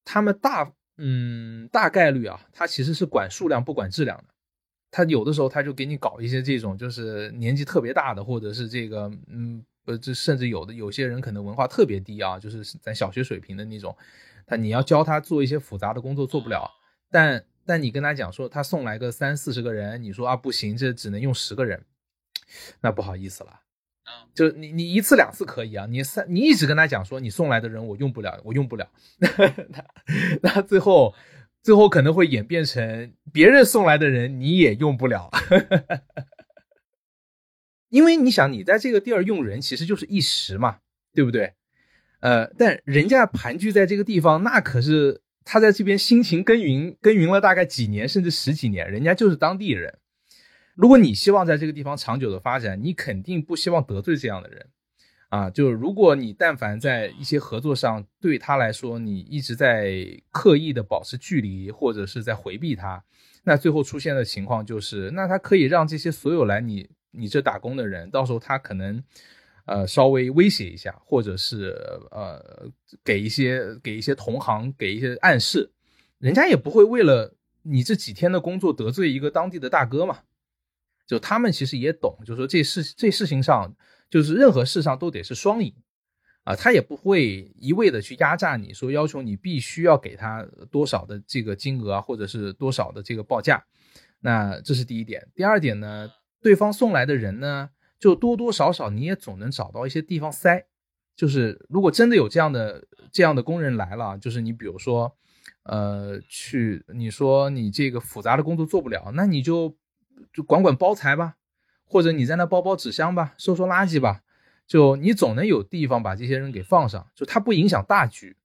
[0.02, 4.24] 他们大嗯大概率啊，他其实是管数量不管质量的，
[4.90, 9.64] 他有的时候他就给你搞一些这种就是年纪特别大的，或者是这个嗯。
[9.82, 13.96] 不，这甚至有的有些人可能文化特别低啊，就是在小学水平的那种，
[14.46, 16.70] 他你要教他做一些复杂的工作做不了，
[17.10, 21.82] 但但你跟他讲说他送来个三四十个人，你说啊不行，这只能用十个人，
[22.82, 23.60] 那不好意思了，
[24.34, 28.86] 就你你一次两次可以啊，你三你一直跟他讲说你送来的人我用不了，我用不了，
[29.18, 29.84] 那
[30.42, 31.14] 那最后
[31.62, 35.30] 最后可能会演变成别人送来的人你也用不了。
[37.90, 40.78] 因为你想，你在这个地儿用人，其实就是一时嘛，
[41.12, 41.54] 对不对？
[42.20, 49.98] 呃，但人家盘踞在这个地方，那可是他在这边辛勤耕耘，耕耘了大概几年，甚至十几年，人家就是当地人。
[50.76, 54.66] 如果你希望在这个地方长久的发展，你肯定不希望得罪这样的人
[55.30, 55.48] 啊。
[55.48, 63.02] 就如果你但凡在一些合作上对他来说，你一直在刻意的保持距离，或者是在回避他，
[63.44, 66.90] 那最后出现的情况就是，那他可以让这些所有来你。
[67.12, 69.02] 你这打工的人，到时候他可能，
[69.64, 71.76] 呃，稍微威胁一下，或者是
[72.12, 72.70] 呃，
[73.02, 75.72] 给一些给一些同行给一些暗示，
[76.20, 80.20] 人家也不会为了你这几天的工作得罪一个当地的大哥嘛。
[81.04, 83.74] 就他们其实也懂，就说这事这事情上，
[84.10, 85.72] 就是任何事上都得是双赢
[86.44, 93.64] 啊，他也不会一味的去压榨你，说要求你必须要给他多少的这个金额啊，或者是多少的这个报价。
[94.20, 96.10] 那这是第一点，第二点呢？
[96.42, 97.68] 对方送来的人呢，
[97.98, 100.66] 就多多少少你也总能找到一些地方塞。
[101.14, 105.14] 就是如果真的有这样的这样的工人来了，就是你比如说，
[105.64, 109.76] 呃，去你说你这个复杂的工作做不了，那你就
[110.32, 111.36] 就管管包材吧，
[111.90, 114.22] 或者你在那包包纸箱吧，收收垃圾吧，
[114.64, 118.36] 就你总能有地方把这些人给放上，就它不影响大局。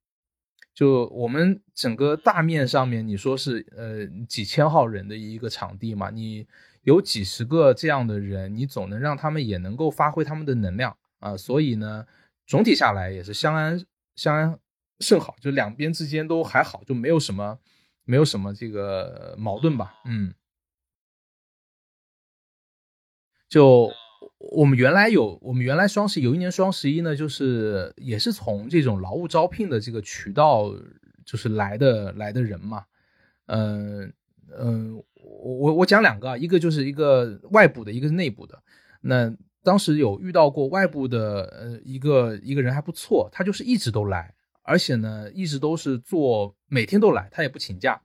[0.74, 6.46] 就我们整个大面上面，你说是呃几千号人的一个场地嘛，你
[6.82, 11.36] 有几十个这样的人，你总能让他们也能够发挥他们的能量啊。
[11.36, 12.04] 所以呢，
[12.46, 13.80] 总体下来也是相安
[14.16, 14.58] 相安
[15.00, 17.58] 甚好，就两边之间都还好，就没有什么
[18.04, 19.94] 没有什么这个矛盾吧。
[20.04, 20.34] 嗯，
[23.48, 23.90] 就。
[24.38, 30.70] 我们原来有，我们原来双十有一年双十一呢，就是也是从这种劳务招聘的这个渠道，
[31.24, 32.84] 就是来的来的人嘛，
[33.46, 34.12] 嗯
[34.56, 38.62] 嗯，我我我讲两个，一个就是一个外部的，一个是内部的。
[39.00, 44.32] 那当时有遇到过外部的，呃，一个一个人还不错，他就是一直都来，
[44.62, 48.00] 而且呢，一直都是做，每天都来，他也不请假。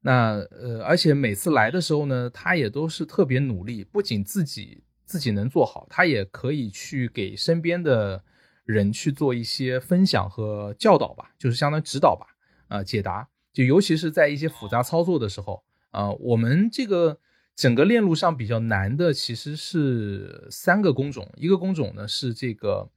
[0.00, 4.82] 那呃，而且每次来的时候呢，他也都是特别努力，不仅自己。
[5.10, 8.22] 自己能做好，他也可以去给身边的
[8.64, 12.28] 人去做一些分享和教导吧，就是相当于指导吧，
[12.68, 13.28] 啊，解答。
[13.52, 17.18] 就尤其是在一些复杂操作的时候，啊，我们这个
[17.56, 22.88] 整个链路上比较难的其实是三个工种，一个工种呢是这个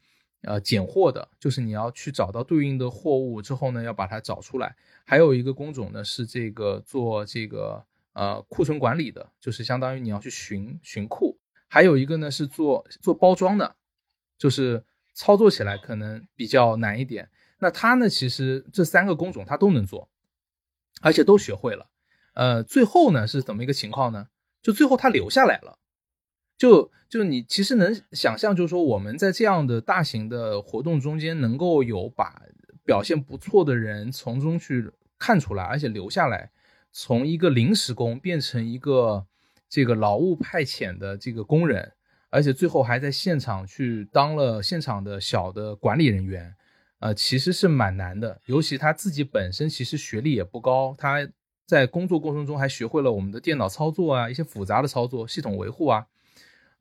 [0.44, 4.68] 呃拣货的，就是你要去找到对应的货物之后呢，要把它找出来；
[5.04, 11.38] 还有一个工种呢是这个做这个呃库存管理的，就是相当于你要去巡巡库。
[11.68, 13.76] 还有一个呢是做做包装的，
[14.38, 17.30] 就是操作起来可能比较难一点。
[17.60, 20.10] 那他呢，其实这三个工种他都能做，
[21.02, 21.90] 而且都学会了。
[22.34, 24.28] 呃，最后呢是怎么一个情况呢？
[24.62, 25.80] 就最后他留下来了。
[26.58, 32.44] 就就你其实能想象，就是说我们在这样的大型的活动中间，能够有把
[32.86, 36.52] 表现不错的人从中去看出来，而且留下来，
[36.92, 39.26] 从一个临时工变成一个。
[39.70, 41.94] 这个劳务派遣的这个工人，
[42.30, 46.54] 而且最后还在现场去当了现场的小的管理人员，
[47.00, 48.40] 呃，其实是蛮难的。
[48.46, 51.28] 尤其他自己本身其实学历也不高，他
[51.66, 56.06] 在工作过程中还学会了我们的电脑操作啊，一些复杂的操作、系统维护啊，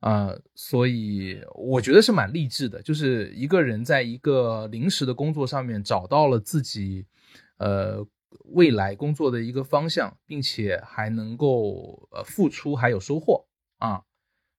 [0.03, 2.81] 啊，所以我觉得是蛮励志的。
[2.81, 7.05] 就是一个人在一个临时的工作上面找到了自己，
[7.57, 8.05] 呃。
[8.45, 13.45] 未来工作的一个方向，并且还能够呃付出还有收获
[13.77, 14.03] 啊，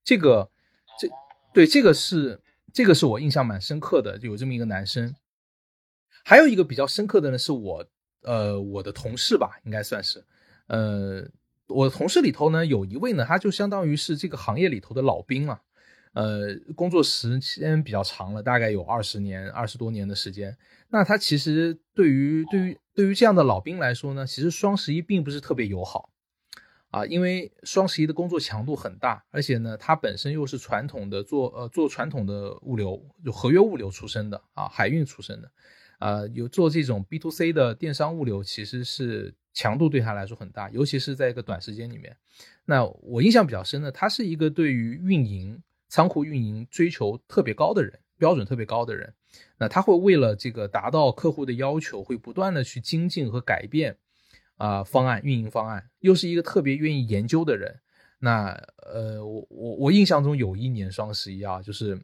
[0.05, 0.49] 这个
[0.97, 1.09] 这
[1.53, 2.41] 对这个是
[2.73, 5.13] 这个是我印象蛮深刻的，有这么一个男生。
[6.25, 7.85] 还有一个比较深刻的呢，是我
[8.23, 10.25] 呃我的同事吧，应该算是
[10.69, 11.29] 呃
[11.69, 15.61] 我同事里头呢有一位呢，他就相当于是这个行业里头的老兵啊。
[16.13, 20.57] 呃，工作时间比较长了，大概有二十年、二十多年的时间。
[20.89, 26.11] 那他其实对于对于对于这样的老兵来说呢，其实双十一并不是特别友好
[26.91, 35.51] 啊，因为双十一的工作强度很大，而且呢，他本身又是传统的做呃做传统的物流，就合约物流出身的啊，海运出身的，
[35.99, 42.15] 啊，有做这种 B to C 的电商物流，其实是强度对他来说很大，尤其是在一个短时间里面。
[42.67, 45.63] 那我印象比较深的，他是一个对于运营。
[45.87, 49.15] 仓库运营追求特别高的人，标准特别高的人，
[49.59, 53.97] 那他会为了这个达到客户的要求，会不断的去精进和改变
[54.57, 57.79] 啊方案运营方案，又是一个特别愿意研究的人。
[58.19, 61.97] 那呃，我我我印象中有一年双十一啊，就是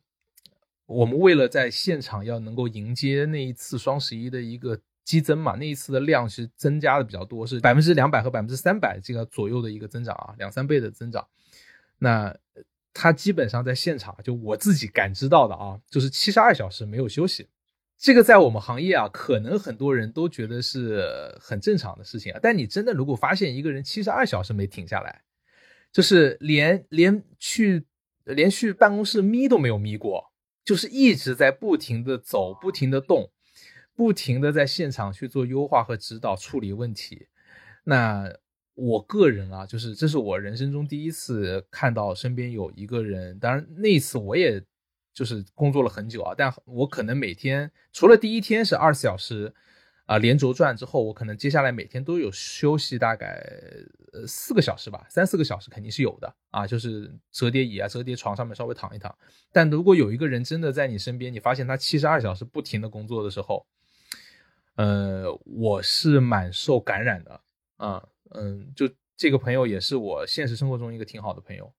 [0.86, 11.26] 我们为了在现场要能够迎接那一次双十一的一个激增嘛，那一次的量是增加的比较多，是百分之两百和百分之三百这个左右的一个增长啊，两三倍的增长。
[11.98, 12.36] 那
[12.92, 17.48] 他基本上在现场，就我自己感知到的啊，就是七十二小时没有休息。
[17.98, 22.40] 这个在我们行业啊，可能很多人都觉得是很正常的事情啊。
[22.42, 25.22] 但你真的如果发现一个人七十二小时没停下来，
[25.92, 27.84] 就是连连去
[28.24, 30.32] 连去办公室眯都没有眯过，
[30.64, 33.30] 就是一直在不停的走，不停的动，
[34.00, 37.28] 不停的在现场去做优化和指导处理问题，
[37.84, 38.32] 那。
[38.74, 44.62] 我个人啊，就是这是我人生中第一次看到身边有一个人，当然那一次我也
[45.12, 49.52] 就是工作了很久啊，但我可能每天除了第一天是二十四小时
[50.06, 53.44] 啊连轴转之后，我可能接下来每天都有休息大概
[54.26, 59.14] 四个小时吧，三四个小时肯定是有的啊，就是折叠椅啊、折叠床上面稍微躺一躺。
[59.52, 63.66] 但如果有一个人真的在你身边，你发现他七十二小时不停的工作的时候，
[64.80, 67.38] 呃，我是蛮受感染的
[67.76, 68.08] 啊。
[68.30, 71.70] 嗯，就这个朋友也是我现实生活中一个挺好的朋友。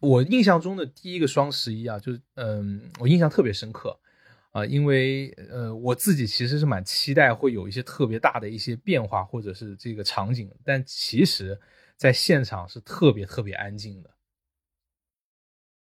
[0.00, 3.96] 我印象中的第一个双十一啊，就是嗯，我印象特别深刻
[4.50, 11.56] 啊，因为呃，我自己其实是蛮期待会有一些特别大的一些变化或者是这个场景，但其实
[11.96, 14.10] 在现场是特别特别安静的。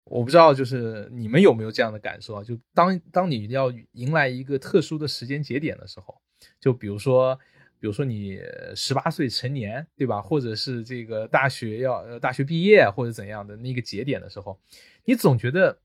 [0.09, 2.43] 我不知道，就是你们有没有这样的感受啊？
[2.43, 6.17] 就当当你要迎来一个特殊的时间节点的时候，
[6.61, 7.37] 就比如说，
[7.77, 8.39] 比如说你
[8.73, 10.21] 十八岁成年，对吧？
[10.21, 14.57] 或者是这个大学要呃大学毕业或者怎样的那个节点的时候，
[15.03, 15.79] 你总觉得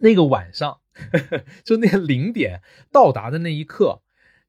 [0.00, 0.78] 那个晚上，
[1.64, 2.60] 就那个零点
[2.92, 4.02] 到达的那一刻，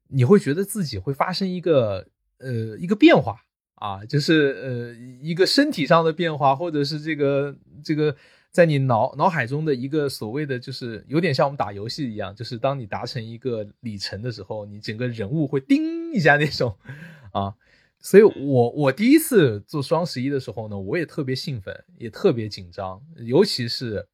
[0.09, 2.07] 你会觉得自己会发生一个
[2.39, 3.45] 呃一个变化
[3.75, 8.13] 啊，就是呃一个身体上的变化，或者是这个这个。
[8.55, 16.73] 在你脑脑海中的一个所谓的，就是有点像我们打游戏一样，就是当你达成一个里程的时候，你整个人物会叮一下那种，
[17.33, 17.53] 啊，
[17.99, 24.07] 所以我我第一次做双十一的时候呢，我也特别兴奋，也特别紧张，尤其是，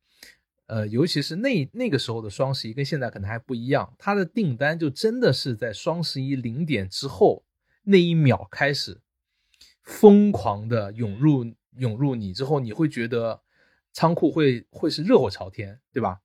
[0.66, 7.44] 呃，尤其是那那个时候的双十一跟现在可能还不一样，它的订单就真的是在双十一零点之后
[7.84, 9.00] 那一秒开始
[9.84, 11.46] 疯狂的涌入
[11.78, 13.40] 涌入你之后，你会觉得。
[13.94, 16.22] 仓库会会是热火朝天，对吧？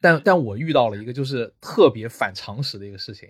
[0.00, 3.28] 但但我遇到了一个就是特别反常识的一个事情，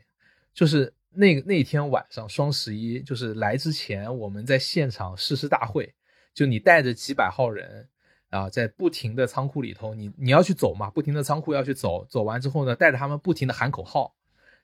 [0.55, 5.93] 就是那那天晚上双十一就是来之前，我们在现场誓师大会，
[6.32, 7.88] 就你带着几百号人
[8.28, 14.14] 啊，在不停的仓库里头，你你要去走嘛，不停的仓库要去走，走完之后呢，带着他们不停的喊口号，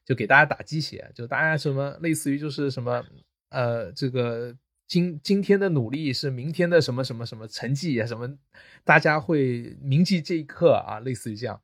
[0.04, 3.04] 就给大家打鸡血，就大家什么类似于就是什么
[3.48, 4.56] 呃这个。
[4.86, 8.06] 今今天的努力是明天的什么什么什么成绩啊？
[8.06, 8.38] 什么
[8.84, 11.00] 大家会铭记这一刻啊？
[11.00, 11.60] 类似于这样，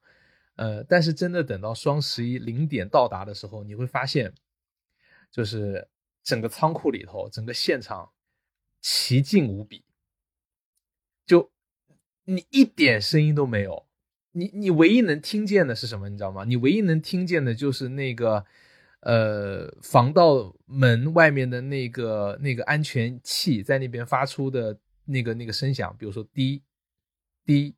[0.57, 4.35] 呃，但是真的等到双十一零点到达的时候，你会发现，
[5.31, 5.89] 就是
[6.25, 8.11] 整个仓库里头，整个现场
[8.81, 9.85] 奇静无比，
[11.25, 11.53] 就
[12.25, 13.87] 你一点声音都没有，
[14.33, 16.09] 你你唯一能听见的是什么？
[16.09, 16.45] 你知道吗？
[16.45, 18.45] 你唯一能听见的就是那个。
[19.03, 26.63] 呃，防盗门外面的那个那个安全器在那边发出的那个那个声响，比如说滴
[27.45, 27.75] 滴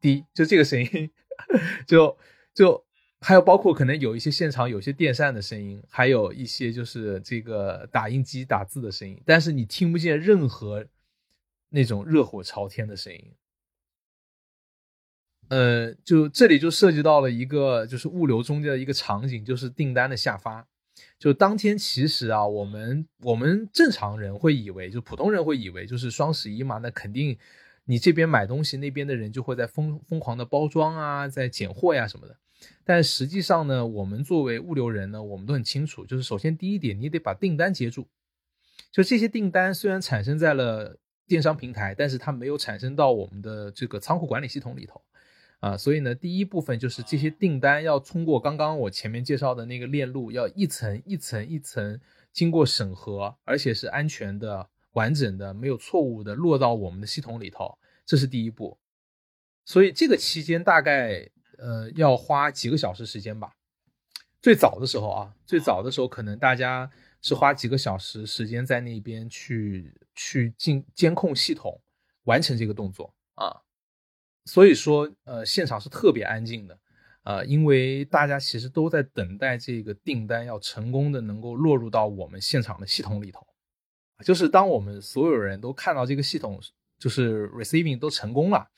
[0.00, 1.10] 滴，就这个声音，
[1.86, 2.16] 就
[2.54, 2.84] 就
[3.20, 10.86] 还有包括可能有一些现场有些电扇的声音，还有一些就是这个打印机打字的声音，但是你听不见任何
[11.70, 13.32] 那种热火朝天的声音。
[15.52, 20.66] 呃，就这里就涉及到了一个就是物流中间的一个场景，就是订单的下发。
[21.18, 27.36] 就当天其实啊，我们我们正常人会以为，就普通人会以为，就是双十一嘛，那肯定
[27.84, 32.34] 你这边买东西，那边的人就会在疯疯狂的包装啊，在拣货呀什么的。
[32.82, 38.08] 但实际上呢，我们作为物流人呢，我们都很清楚，就是首先第一点，你得把订单接住。
[38.90, 40.96] 就这些订单虽然产生在了
[41.26, 45.02] 电商平台，但是它没有产生到我们的这个仓库管理系统里头。
[45.62, 52.00] 啊，所以呢，第一部分就是这些订单要通过刚刚我前面介绍的那个链路，要一层一层一层
[52.32, 58.76] 经过审核，而且是安全的、完整的、没有错误的落到我们的系统里头，这是第一步。
[59.64, 63.52] 所以这个期间大概呃要花几个小时时间吧。
[64.40, 66.90] 最早的时候啊，最早的时候可能大家
[67.20, 71.80] 是花几个小时时间在那边去去进监控系统，
[72.24, 73.62] 完成这个动作啊。
[74.44, 76.78] 所以说，呃，现场是特别安静的，
[77.22, 83.46] 呃，因为大家其实都在等待这个订单要成功的能够落入到我们现场的系统里头。
[84.24, 86.60] 就是当我们所有人都看到这个系统
[86.98, 88.68] 就是 receiving 都成功了，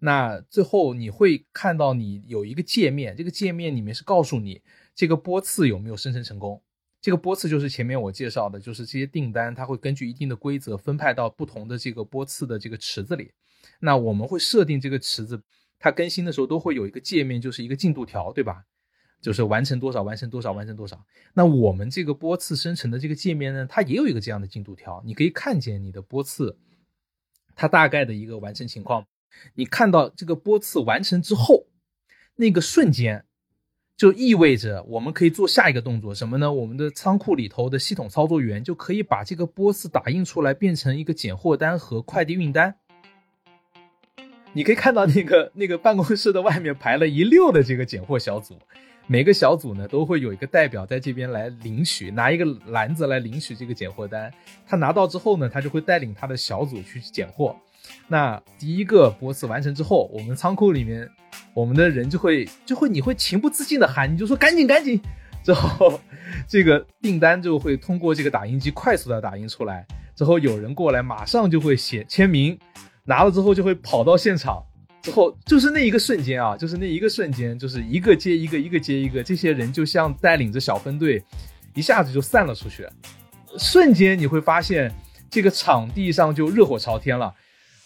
[0.00, 4.62] 那最后你会看到你有一个界面，这个界面里面是告诉你
[4.94, 6.62] 这个波次有没有生成成功。
[7.00, 13.32] 这个波次就是前面我介绍的，就是这些订单它会根据一定的规则分派到不同的这个波次的这个池子里。
[13.80, 15.42] 那我们会设定这个池子，
[15.78, 18.64] 它更新的时候都会有一个界面，就是一个进度条，对吧？
[19.20, 21.04] 就是完成多少，完成多少，完成多少。
[21.34, 26.58] 那我们这个波次生成的这个界面呢，它也有一个这样的进度条，你可以看见你的波次，
[27.54, 29.06] 它大概的一个完成情况。
[29.54, 31.66] 你看到这个波次完成之后，
[32.34, 33.24] 那个瞬间，
[33.96, 36.52] 就意味着我们可以做下一个动作，什么呢？
[36.52, 42.76] 我们的仓库里头的系统操作员就可以把这个波次打印出来，变成一个拣货单和快递运单。
[44.54, 48.58] 你可以看到那个那个办公室的外面排了一溜的这个拣货小组，
[49.06, 54.30] 每个小组呢都会有一个代表在这边来领取，拿一个篮子来领取这个拣货单。
[54.66, 57.56] 他拿到之后呢，他就会带领他的小组去拣货。
[58.06, 61.08] 那第一个波次完成之后，我们仓库里面
[61.54, 65.00] 我们的人就会就会你会情不自禁的喊，你就说赶紧赶紧，
[65.42, 65.98] 之后
[66.46, 72.58] 这个订单就会通过这个打印机快速的打印出来，之后有人过来马上就会写签名。
[73.04, 74.62] 拿了之后就会跑到现场，
[75.02, 81.22] 之后就是那一个瞬间啊，就是那一个瞬间，就是一个接一个，一个接一个，这些人就像带领着小分队，
[81.74, 82.86] 一下子就散了出去，
[83.58, 84.92] 瞬间你会发现
[85.28, 87.34] 这个场地上就热火朝天了，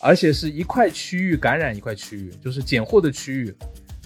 [0.01, 3.55] 而且是一块区域感染一块区域，就是拣货的区域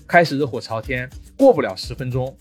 [0.06, 2.36] 开始热火朝天，过不了十分钟，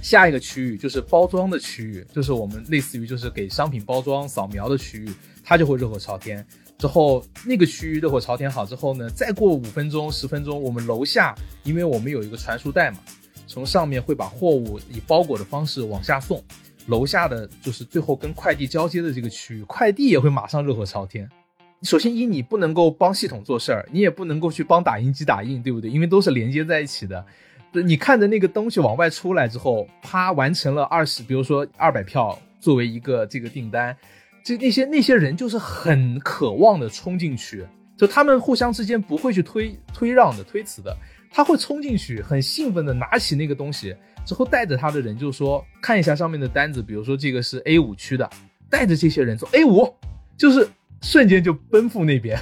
[0.00, 5.10] 下一个区域就是包装的区域，就是我们类似于就是给商品包装扫描的区域，
[5.44, 6.44] 它就会热火朝天。
[6.78, 12.98] 之后那个区域热火朝天好之后呢，再过五分钟十分钟，我们楼下，因为我们有一个传输带嘛，
[13.46, 16.42] 从上面会把货物以包裹的方式往下送，
[16.86, 21.28] 楼下的就是最后跟快递交接的这个区域，快递也会马上热火朝天。
[21.82, 25.88] 首先一，你不能够帮系统做事儿，你也不能够去帮打印机打印，对不对？
[25.90, 27.24] 因为都是连接在一起的。
[27.72, 33.96] 你看着那个东西往外出来之后，啪完成了二十，比如说二百票作为一个这个订单。
[34.44, 37.64] 就那些那些人就是很渴望的冲进去，
[37.96, 40.96] 就他们互相之间不会去推推让的推辞的，
[41.30, 43.94] 他会冲进去，很兴奋的拿起那个东西，
[44.26, 48.28] 之后带着他的人就说看一下上面的单子，比如说这个是 A 五区的，
[48.68, 49.94] 带着这些人走 A 五，
[50.36, 50.68] 就是
[51.02, 52.36] 瞬间就奔赴那边。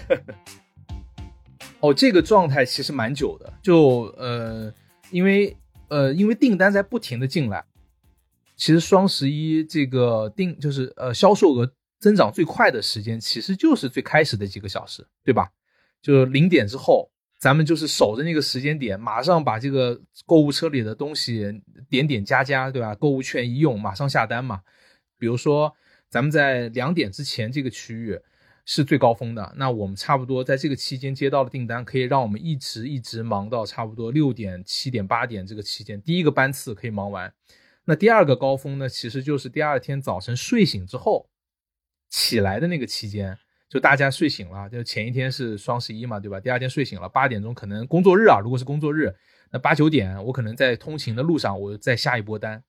[1.81, 4.73] 哦，这个状态其实蛮久的，就呃，
[5.11, 5.55] 因为
[5.89, 7.63] 呃，因为订单在不停的进来，
[8.57, 11.71] 其实双十一这个订就是呃销售额。
[12.01, 15.51] 增长最快的时间其实就是最开始的几个小时，对吧？
[16.01, 22.95] 就是零点之后，咱们就是守着那个时间点，马上把这个购物车里的东西点点加加，对吧？
[22.95, 24.63] 购物券一用，马上下单嘛。
[25.19, 25.77] 比如说，
[26.09, 28.19] 咱们在两点之前这个区域
[28.65, 37.31] 是最高峰的，那我们差不多在这个期间接到的订单，可以让我们一直一直忙到差不多六点、七点、八点这个期间，第一个班次可以忙完。
[37.85, 41.29] 那第二个高峰呢，其实就是第二天早晨睡醒之后。
[42.11, 43.39] 起来的那个期间，
[43.69, 46.41] 就大家睡醒了，就前一天是双十一嘛，对吧？
[46.41, 49.15] 第二天睡醒了，八点钟可能工作日啊，如果是工作日，
[49.53, 52.63] 那八九点我可能在通勤的路上，我再下一波单。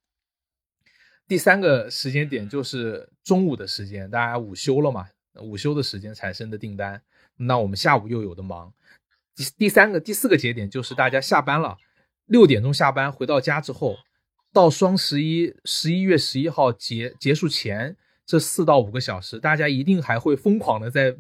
[1.28, 5.08] 第三个时间点就是中午的时间，大家午休了嘛，
[5.42, 7.02] 午休的时间产生的订单，
[7.38, 8.72] 那我们下午又有的忙。
[9.34, 11.78] 第第三个、第四个节点就是大家下班了，
[12.28, 13.98] 六点钟下班回到家之后，
[14.54, 17.98] 到双十一十一月十一号结结束前。
[18.32, 21.14] 这四到五个小时，大家一定还会疯狂的在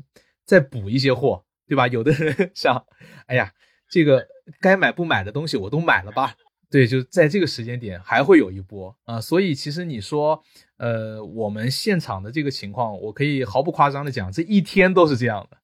[0.45, 1.85] 再补一些货，对吧？
[1.89, 2.85] 有的人 想，
[3.25, 3.51] 哎呀，
[3.89, 4.25] 这个
[4.61, 6.33] 该买不买的东西我都买了吧？
[6.69, 9.19] 对，就在这个时间点还会有一波啊。
[9.19, 10.41] 所以其实你说，
[10.77, 15.57] 呃，我们现场的这个情况，我可以毫不夸张的讲，这一天都是这样的。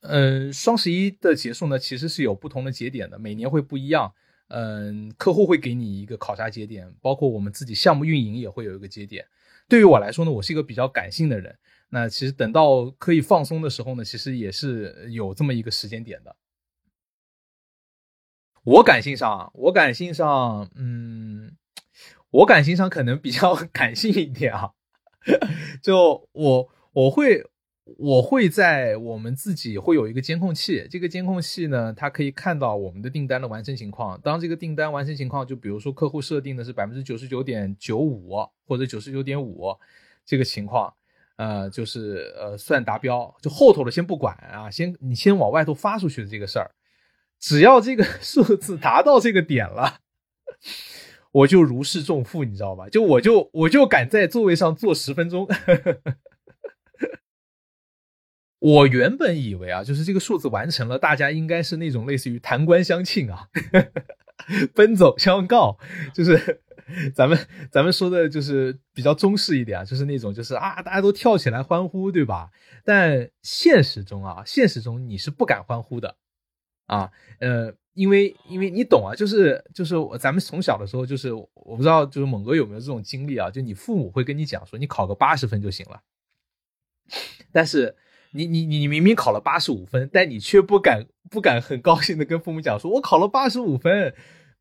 [0.00, 4.12] 嗯，双十一的结束呢，其实是有不同的节点的，每年会不一样。
[4.48, 9.24] 嗯，客户会给你一个考察节点，包括我们自己项目运营也会有一个节点。
[9.70, 11.56] 对于我来说呢，我是一个比较感性的人。
[11.88, 16.36] 那其实等到可以放松的时候呢，其实也是有这么一个时间点的。
[18.64, 21.56] 我感性上，我感性上，嗯，
[22.30, 24.72] 我感性上可能比较感性一点啊。
[25.80, 27.49] 就我，我会。
[27.98, 34.20] 我会在我们自己会有一个监控器，这个监控器呢，它可以看到我们的订单的完成情况。
[34.20, 38.36] 当这个订单完成情况，就比如说客户设定的是百分之九十九点九五
[38.66, 39.74] 或者九十九点五
[40.24, 40.92] 这个情况，
[41.36, 46.70] 呃，就是呃算达标，就后头的先不管啊，先你先往外头发出去的这个事儿，
[47.38, 50.00] 只要这个 数字达到这个点了，
[51.32, 52.88] 我就如释重负，你知道吧？
[52.88, 55.48] 就我就我就敢在座位上坐十分钟。
[58.60, 63.48] 我原本以为啊，就是这个数字完成了，大家应该是那种类似于弹冠相庆啊，
[64.74, 65.78] 奔走相告，
[66.12, 66.60] 就是
[67.14, 67.38] 咱们
[67.70, 72.50] 咱们说的就是比较中式一点啊，就是那种就是啊，大家都跳起来欢呼，对吧？
[72.84, 76.16] 但现实中啊，现实中你是不敢欢呼的
[76.84, 86.02] 啊，呃，因为因为你懂啊，就是就是咱们从小的时候，就是我不知道就是猛哥有没有这种经历啊，就你父母会跟你讲说，你考个八十分就行了，
[87.52, 87.96] 但是。
[88.32, 94.14] 你你你明明考了八十五分，但你却不敢不敢很高兴的跟父母讲说，我考了八十五分，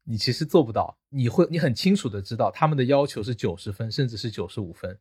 [0.04, 0.98] 你其实做不到。
[1.10, 4.98] 你会你很清楚的知道他们的要求是九十分，甚至是九十五分，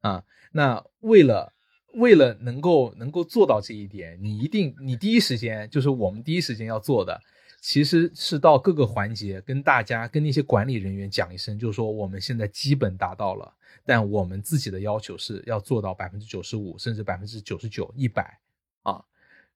[0.00, 1.52] 啊，那为了
[1.94, 7.20] 为了能够能够做到这一点，你一定你第一时间就是我们第一时间要做的。
[7.64, 13.50] 其实是到各个环节跟大家、跟那些管理人员讲一声，就是说我们现在基本达到了，
[13.86, 18.38] 但我们自己的要求是要做到百分之九十五，甚至百分之九十九、一百
[18.82, 19.02] 啊！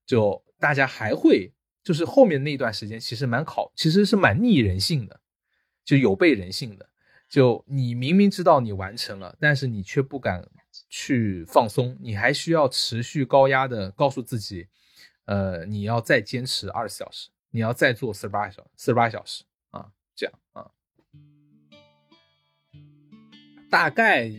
[0.06, 1.52] 就大家还会，
[1.84, 5.20] 就是后面那段时间其实蛮考，其实是蛮逆人性的，
[5.84, 6.88] 就有悖人性的。
[7.28, 10.48] 就你明明知道你完成了，但是你却不敢
[10.88, 14.66] 去放松，你还需要持续高压的告诉自己，
[15.26, 17.28] 呃，你要再坚持二十四小时。
[17.50, 20.70] 你要再做四十八小，四十八小时啊，这样啊，
[23.70, 24.30] 大概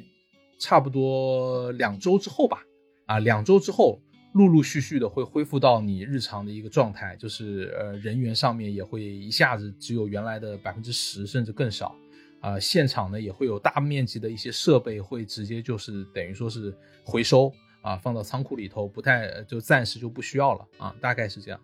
[0.59, 2.63] 差不多两周之后吧，
[3.07, 3.99] 啊，两周之后
[4.33, 11.95] 陆陆续续的会恢复到你日常的一个状态，就是呃人员上面也会一下子只有原来的百分之十甚至更少，
[12.41, 17.51] 啊，现场呢也会有大面积的一些设备会直接就是等于说是回收
[17.81, 21.59] 啊，放到仓库里头，不太就暂时就不需要了啊，大概是这样。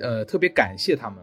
[0.00, 1.22] 呃，特别感谢他们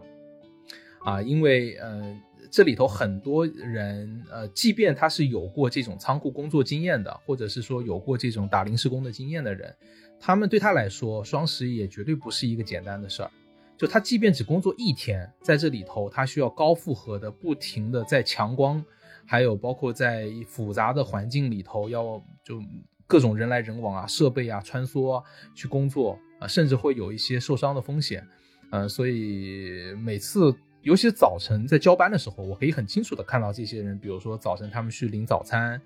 [1.03, 2.20] 啊，因为呃。
[2.51, 9.72] 这里头很多人，呃，即便他是有过这种仓库工作经验的，或者是说有过这种打临时工的经验的人，
[10.20, 13.30] 他们对他来说，双十一也绝对不是一个简单的事儿。
[13.78, 18.84] 就他即便只工作一天，在这里头，他需要高负荷的，不停的在强光，
[19.28, 22.59] 还有包括在复杂的环境里头，要就
[23.05, 28.28] 各种人来人往啊，设备啊穿梭去工作啊，甚至会有一些受伤的风险，
[28.72, 30.55] 呃，所以每次。
[30.82, 35.80] 尤其是早晨在交班的时候，我可以很清楚的看到这些人，比如说早晨他们去领早餐，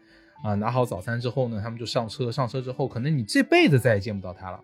[0.44, 4.62] 啊，拿好早餐之后呢，他们就上车，上车之后，可能你这辈子再也见不到他了。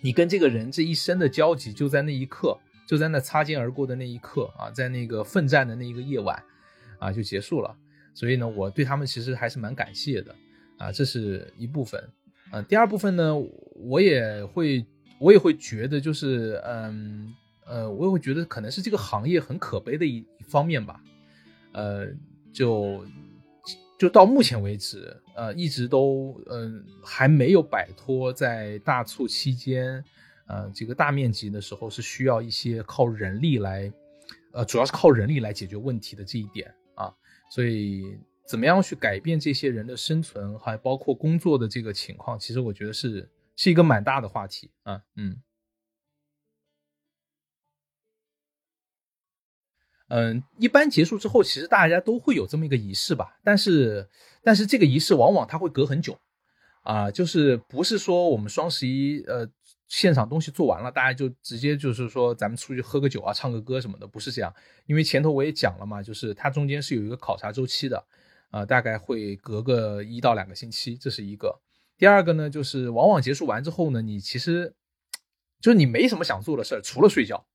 [0.00, 2.58] 你跟这个人这一生的交集就在那一刻，
[2.88, 6.42] 就在那擦肩而过的那一刻啊，在那个奋战的那一个夜晚，
[6.98, 7.72] 啊，就结束了。
[8.12, 10.34] 所以呢，我对他们其实还是蛮感谢的，
[10.76, 12.02] 啊，这是一部分。
[12.50, 13.32] 啊，第二部分呢，
[13.76, 14.84] 我也会，
[15.20, 17.32] 我也会觉得就是，嗯。
[17.66, 21.00] 呃，我也会觉得可能是这个行业很可悲的一一方面吧，
[21.70, 22.08] 呃，
[22.52, 23.06] 就
[23.96, 30.02] 就到目前为止，呃，一直都嗯还没有摆脱在大促期间，
[30.48, 33.92] 呃，这个大面积的时候是需要一些靠人力来，
[34.50, 37.14] 呃，主要是靠人力来解决问题的这一点啊，
[37.52, 38.18] 所以
[38.48, 43.28] 怎么样去改变这些人的生存，还包括工作的这个情况，其实我觉得是
[43.60, 45.42] 是一个蛮大的话题啊，嗯。
[50.08, 53.38] 嗯，一般结束之后，其实大家都会有这么一个仪式吧。
[53.44, 54.08] 但是，
[54.42, 56.18] 但是这个仪式往往它会隔很久，
[56.84, 59.46] 啊，就是不是说我们双十一呃
[59.88, 64.50] 现场东西做完了，大家就直接就是说咱们出去喝个酒啊，唱个歌什么的，不是这样。
[64.86, 68.06] 因为前头我也讲了嘛，就是它中间是有一个考察周期的，
[68.48, 71.60] 啊，大概会隔个一到两个星期，这是一个。
[72.00, 74.72] 第二个呢，就是往往结束完之后呢，你其实
[75.60, 77.46] 就是你没什么想做的事儿，除了睡觉。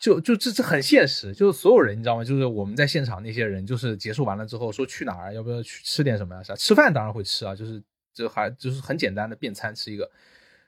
[0.00, 2.24] 就就这这很现实，就是所有人你知道吗？
[2.24, 6.42] 就是我们在现场那些人，就是结束完了之后说去哪儿，要不要去吃点什么呀？
[6.42, 7.82] 啥吃饭当然会吃啊，就是
[8.14, 10.10] 就还就是很简单的便餐吃一个，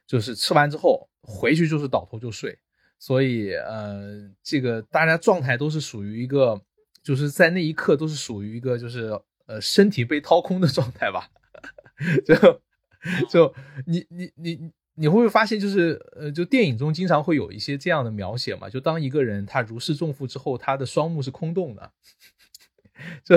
[0.06, 2.58] 就是吃完之后回去就是倒头就睡。
[2.98, 6.60] 所以呃，这个大家状态都是属于一个，
[7.02, 11.30] 就是在那一刻都是属于一个就是呃身体被掏空的状态吧。
[12.26, 12.34] 就
[13.28, 13.54] 就
[13.86, 14.70] 你你你。
[14.94, 18.68] 你会不会发现，就是呃，就电影中经常会有一些这样的描写嘛？
[18.68, 21.92] 就当一个人他如释重负之后，他的双目是空洞的，
[23.24, 23.34] 就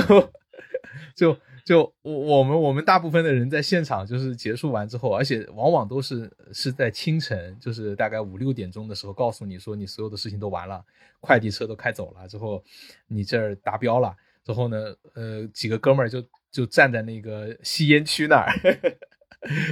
[1.16, 10.84] 就就我我们我们大部分的人在现场就是结束完之后，而且往往都是是在清晨，就是大概五六点钟的时候，告诉你说你所有的事情都完了，
[11.22, 12.62] 快递车都开走了之后，
[13.08, 14.14] 你这儿达标了
[14.44, 18.52] 之后呢，呃，几个哥们儿就就站在那个吸烟区那儿。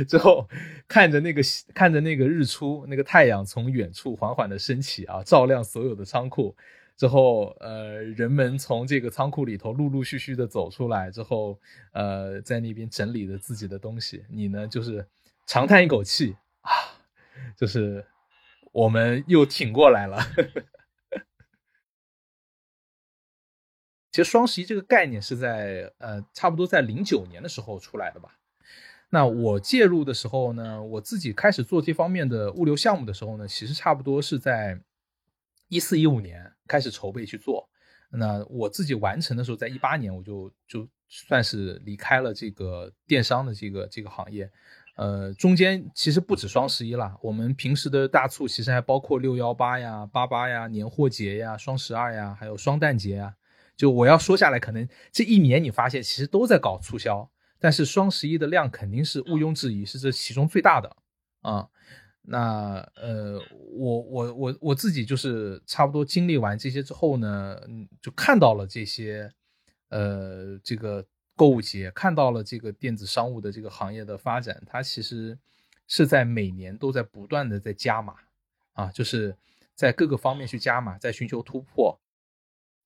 [0.07, 0.47] 之后，
[0.87, 1.41] 看着那个
[1.73, 6.55] 看着那个日出，那个太阳从远处缓缓的升起啊，照亮所有的仓库。
[6.95, 11.09] 之后，呃，人们从这个仓库里头陆陆续续的走出来。
[11.09, 11.59] 之后，
[11.91, 14.23] 呃，在那边整理着自己的东西。
[14.29, 15.05] 你呢，就是
[15.47, 16.69] 长叹一口气啊，
[17.57, 18.05] 就是
[18.71, 20.19] 我们又挺过来了。
[24.11, 28.37] 其实双十一这个概念是在呃，差不多在零九年的时候出来的吧。
[29.13, 34.75] 那我介入的时候呢，我自己开始做这方面的物流项目的时候呢，其实差不多是在
[35.67, 37.69] 一四一五年开始筹备去做。
[38.09, 44.49] 那我自己完成的时候，在一八年我就就算是离开了这个电商的这个这个行业。
[44.95, 53.31] 呃，中间其实不止双十一啦，我们平时的大促其实还包括六幺八呀、八八呀、年货节呀、双十二呀，还有双旦节啊。
[53.77, 57.29] 就我要说下来，可能这一年你发现其实都在搞促销。
[57.63, 60.97] 但是双十一的量肯定是毋庸置疑是这其中最大的
[61.39, 61.65] 啊，
[62.23, 63.39] 那呃
[63.71, 69.31] 我我我我自己就是差不多经历完这些之后呢，嗯，就看到了这些
[69.87, 71.05] 呃这个
[71.37, 75.39] 购物节，看到了这个电子商务的这个行业的发展，它其实
[75.87, 78.15] 是在每年都在不断的在加码
[78.73, 79.33] 啊，就是
[79.73, 81.97] 在各个方面去加码，在寻求突破。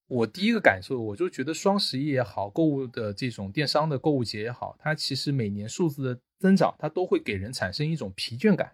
[0.07, 8.73] 我第一个感受，我就觉得双十一也好，购物的这种电商的购物节也好，它其实每年数字的增长，它都会给人产生一种疲倦感。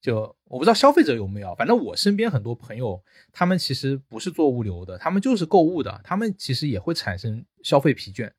[0.00, 8.30] 就我不知道消费者有没有，反正我身边很多朋友，他们其实不是做物流的，他们就是购物的，他们其实也会产生消费疲倦，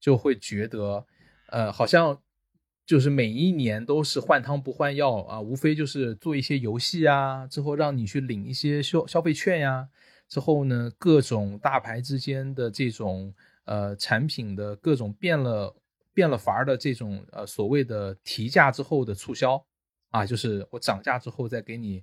[0.00, 1.06] 就会觉得，
[1.48, 2.22] 呃，好像
[2.86, 9.88] 就是每一年都是换汤不换药啊，无非就是做一些游戏啊，之后让你去领一些消消费券呀，
[10.28, 15.74] 之后呢，各种大牌之间的这种呃产品的各种变了
[16.12, 19.64] 变了法儿的这种呃所谓的提价之后的促销
[20.10, 22.02] 啊，就是我涨价之后再给你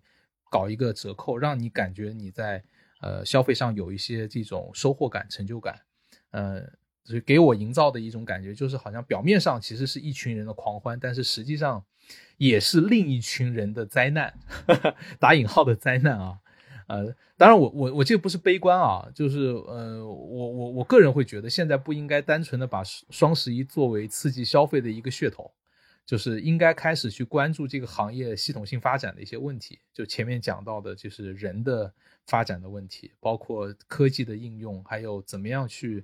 [0.49, 2.63] 搞一个折扣，让你感觉你在
[3.01, 5.80] 呃消费上有一些这种收获感、成就感，
[6.32, 6.61] 呃。
[7.05, 11.84] 就是给我营造的一种感觉，就是好像表面上其实是一群人的狂欢，但是实际上
[12.38, 14.34] 也是另一群人的灾难，
[15.19, 16.39] 打引号的灾难啊。
[16.88, 25.51] 呃，当然我我我这个不是悲观啊，就是呃，我我我个人会觉得现在不应该单纯的把双十一作为刺激消费的一个噱头，
[26.05, 29.79] 就是应该开始去关注这个行业系统性发展的一些问题。
[29.93, 31.93] 就前面讲到的，就是人的
[32.27, 36.03] 发展的问题，包括科技的应用，还有怎么样去。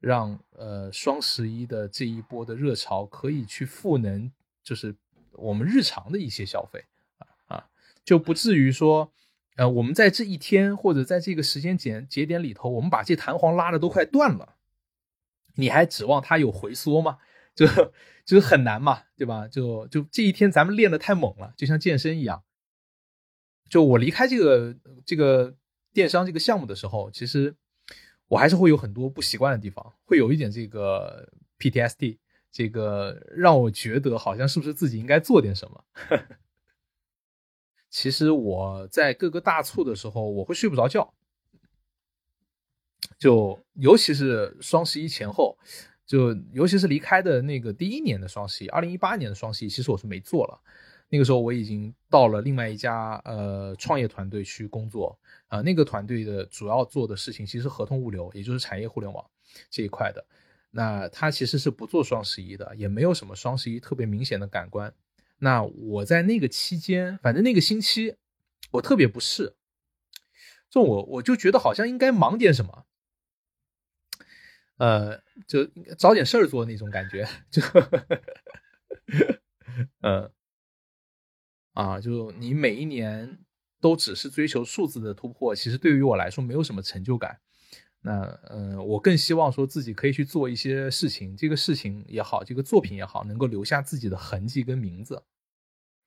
[0.00, 4.30] 让呃双十一的这一波的热潮可以去赋能，
[4.62, 4.94] 就是
[5.32, 6.84] 我们日常的一些消费
[7.16, 7.66] 啊啊，
[8.04, 9.10] 就不至于说，
[9.56, 14.56] 呃，我们在这一天或者在这个时间节节点里头，我们把这弹簧拉的都快断了，
[15.54, 17.18] 你还指望它有回缩吗？
[17.54, 17.66] 就
[18.24, 19.46] 就是很难嘛，对吧？
[19.48, 22.42] 就就这一天咱们练的太猛了，就像健身一样。
[23.68, 25.54] 就我离开这个这个
[25.92, 27.54] 电商这个项目的时候，其实。
[28.26, 32.16] 我还是会有很多不习惯的地方，会有一点这个 PTSD，
[32.50, 35.84] 这个让我觉得好像是不是自己应该做点什么。
[37.94, 41.14] 其实我在各个大促的时候，我会睡不着觉，
[43.16, 45.56] 就尤其是双十一前后，
[46.04, 50.60] 就尤其是离开的那个第一年的双十一，二零一八年的双十一，其实我是没做了。
[51.08, 55.16] 那个时候我已经到了另外一家呃创业团队去工作。
[55.46, 59.24] 啊，那个团队的主要做的事情其实合同物流，也就是产业互联网
[59.70, 60.26] 这一块的。
[60.72, 64.92] 那他其实是不做双十一的，也没有什么双十一特别明显的感官。
[65.38, 68.16] 那我在那个期间，反正那个星期
[68.72, 69.56] 我特别不适，
[70.70, 72.86] 就我我就觉得好像应该忙点什么，
[74.78, 75.64] 呃，就
[75.98, 77.62] 找点事儿做那种感觉，就，
[80.00, 80.30] 嗯，
[81.72, 83.38] 啊，就你每一年。
[83.80, 87.38] 都只是追求数字的突破，其实对于我来说没有什么成就感。
[88.06, 95.22] 那嗯，我更希望说自己可以去做一些事情，这个事情也好，这个作品也好，能够留下自己的痕迹跟名字。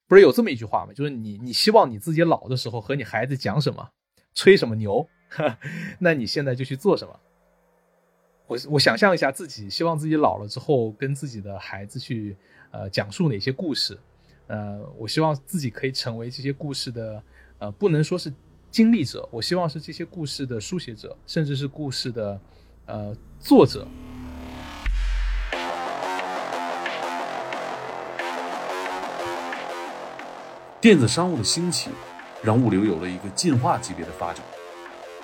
[0.07, 0.93] 不是有这么一句话吗？
[0.93, 3.89] 就是你你希望你自己老的时候和你孩子讲什么，
[4.35, 5.09] 吹什么牛，
[5.97, 7.19] 那你现在就去做什么。
[8.45, 12.37] 我我想象一下自己希望自己老了之后跟自己的孩子去
[12.69, 13.97] 呃讲述哪些故事，
[14.45, 17.23] 呃，我希望自己可以成为这些故事的。
[17.59, 18.31] 呃，不能说是
[18.77, 22.39] 经历者，我希望是这些故事的书写者，甚至是故事的
[22.85, 23.87] 呃作者。
[30.79, 31.89] 电子商务的兴起，
[32.43, 34.45] 让物流有了一个进化级别的发展。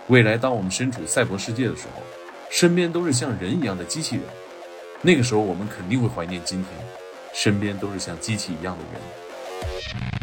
[0.07, 2.01] 未来，当我们身处赛博世界的时候，
[2.49, 4.25] 身边都是像人一样的机器人，
[5.03, 6.71] 那个时候我们肯定会怀念今天，
[7.35, 10.22] 身边都是像机器一样的人。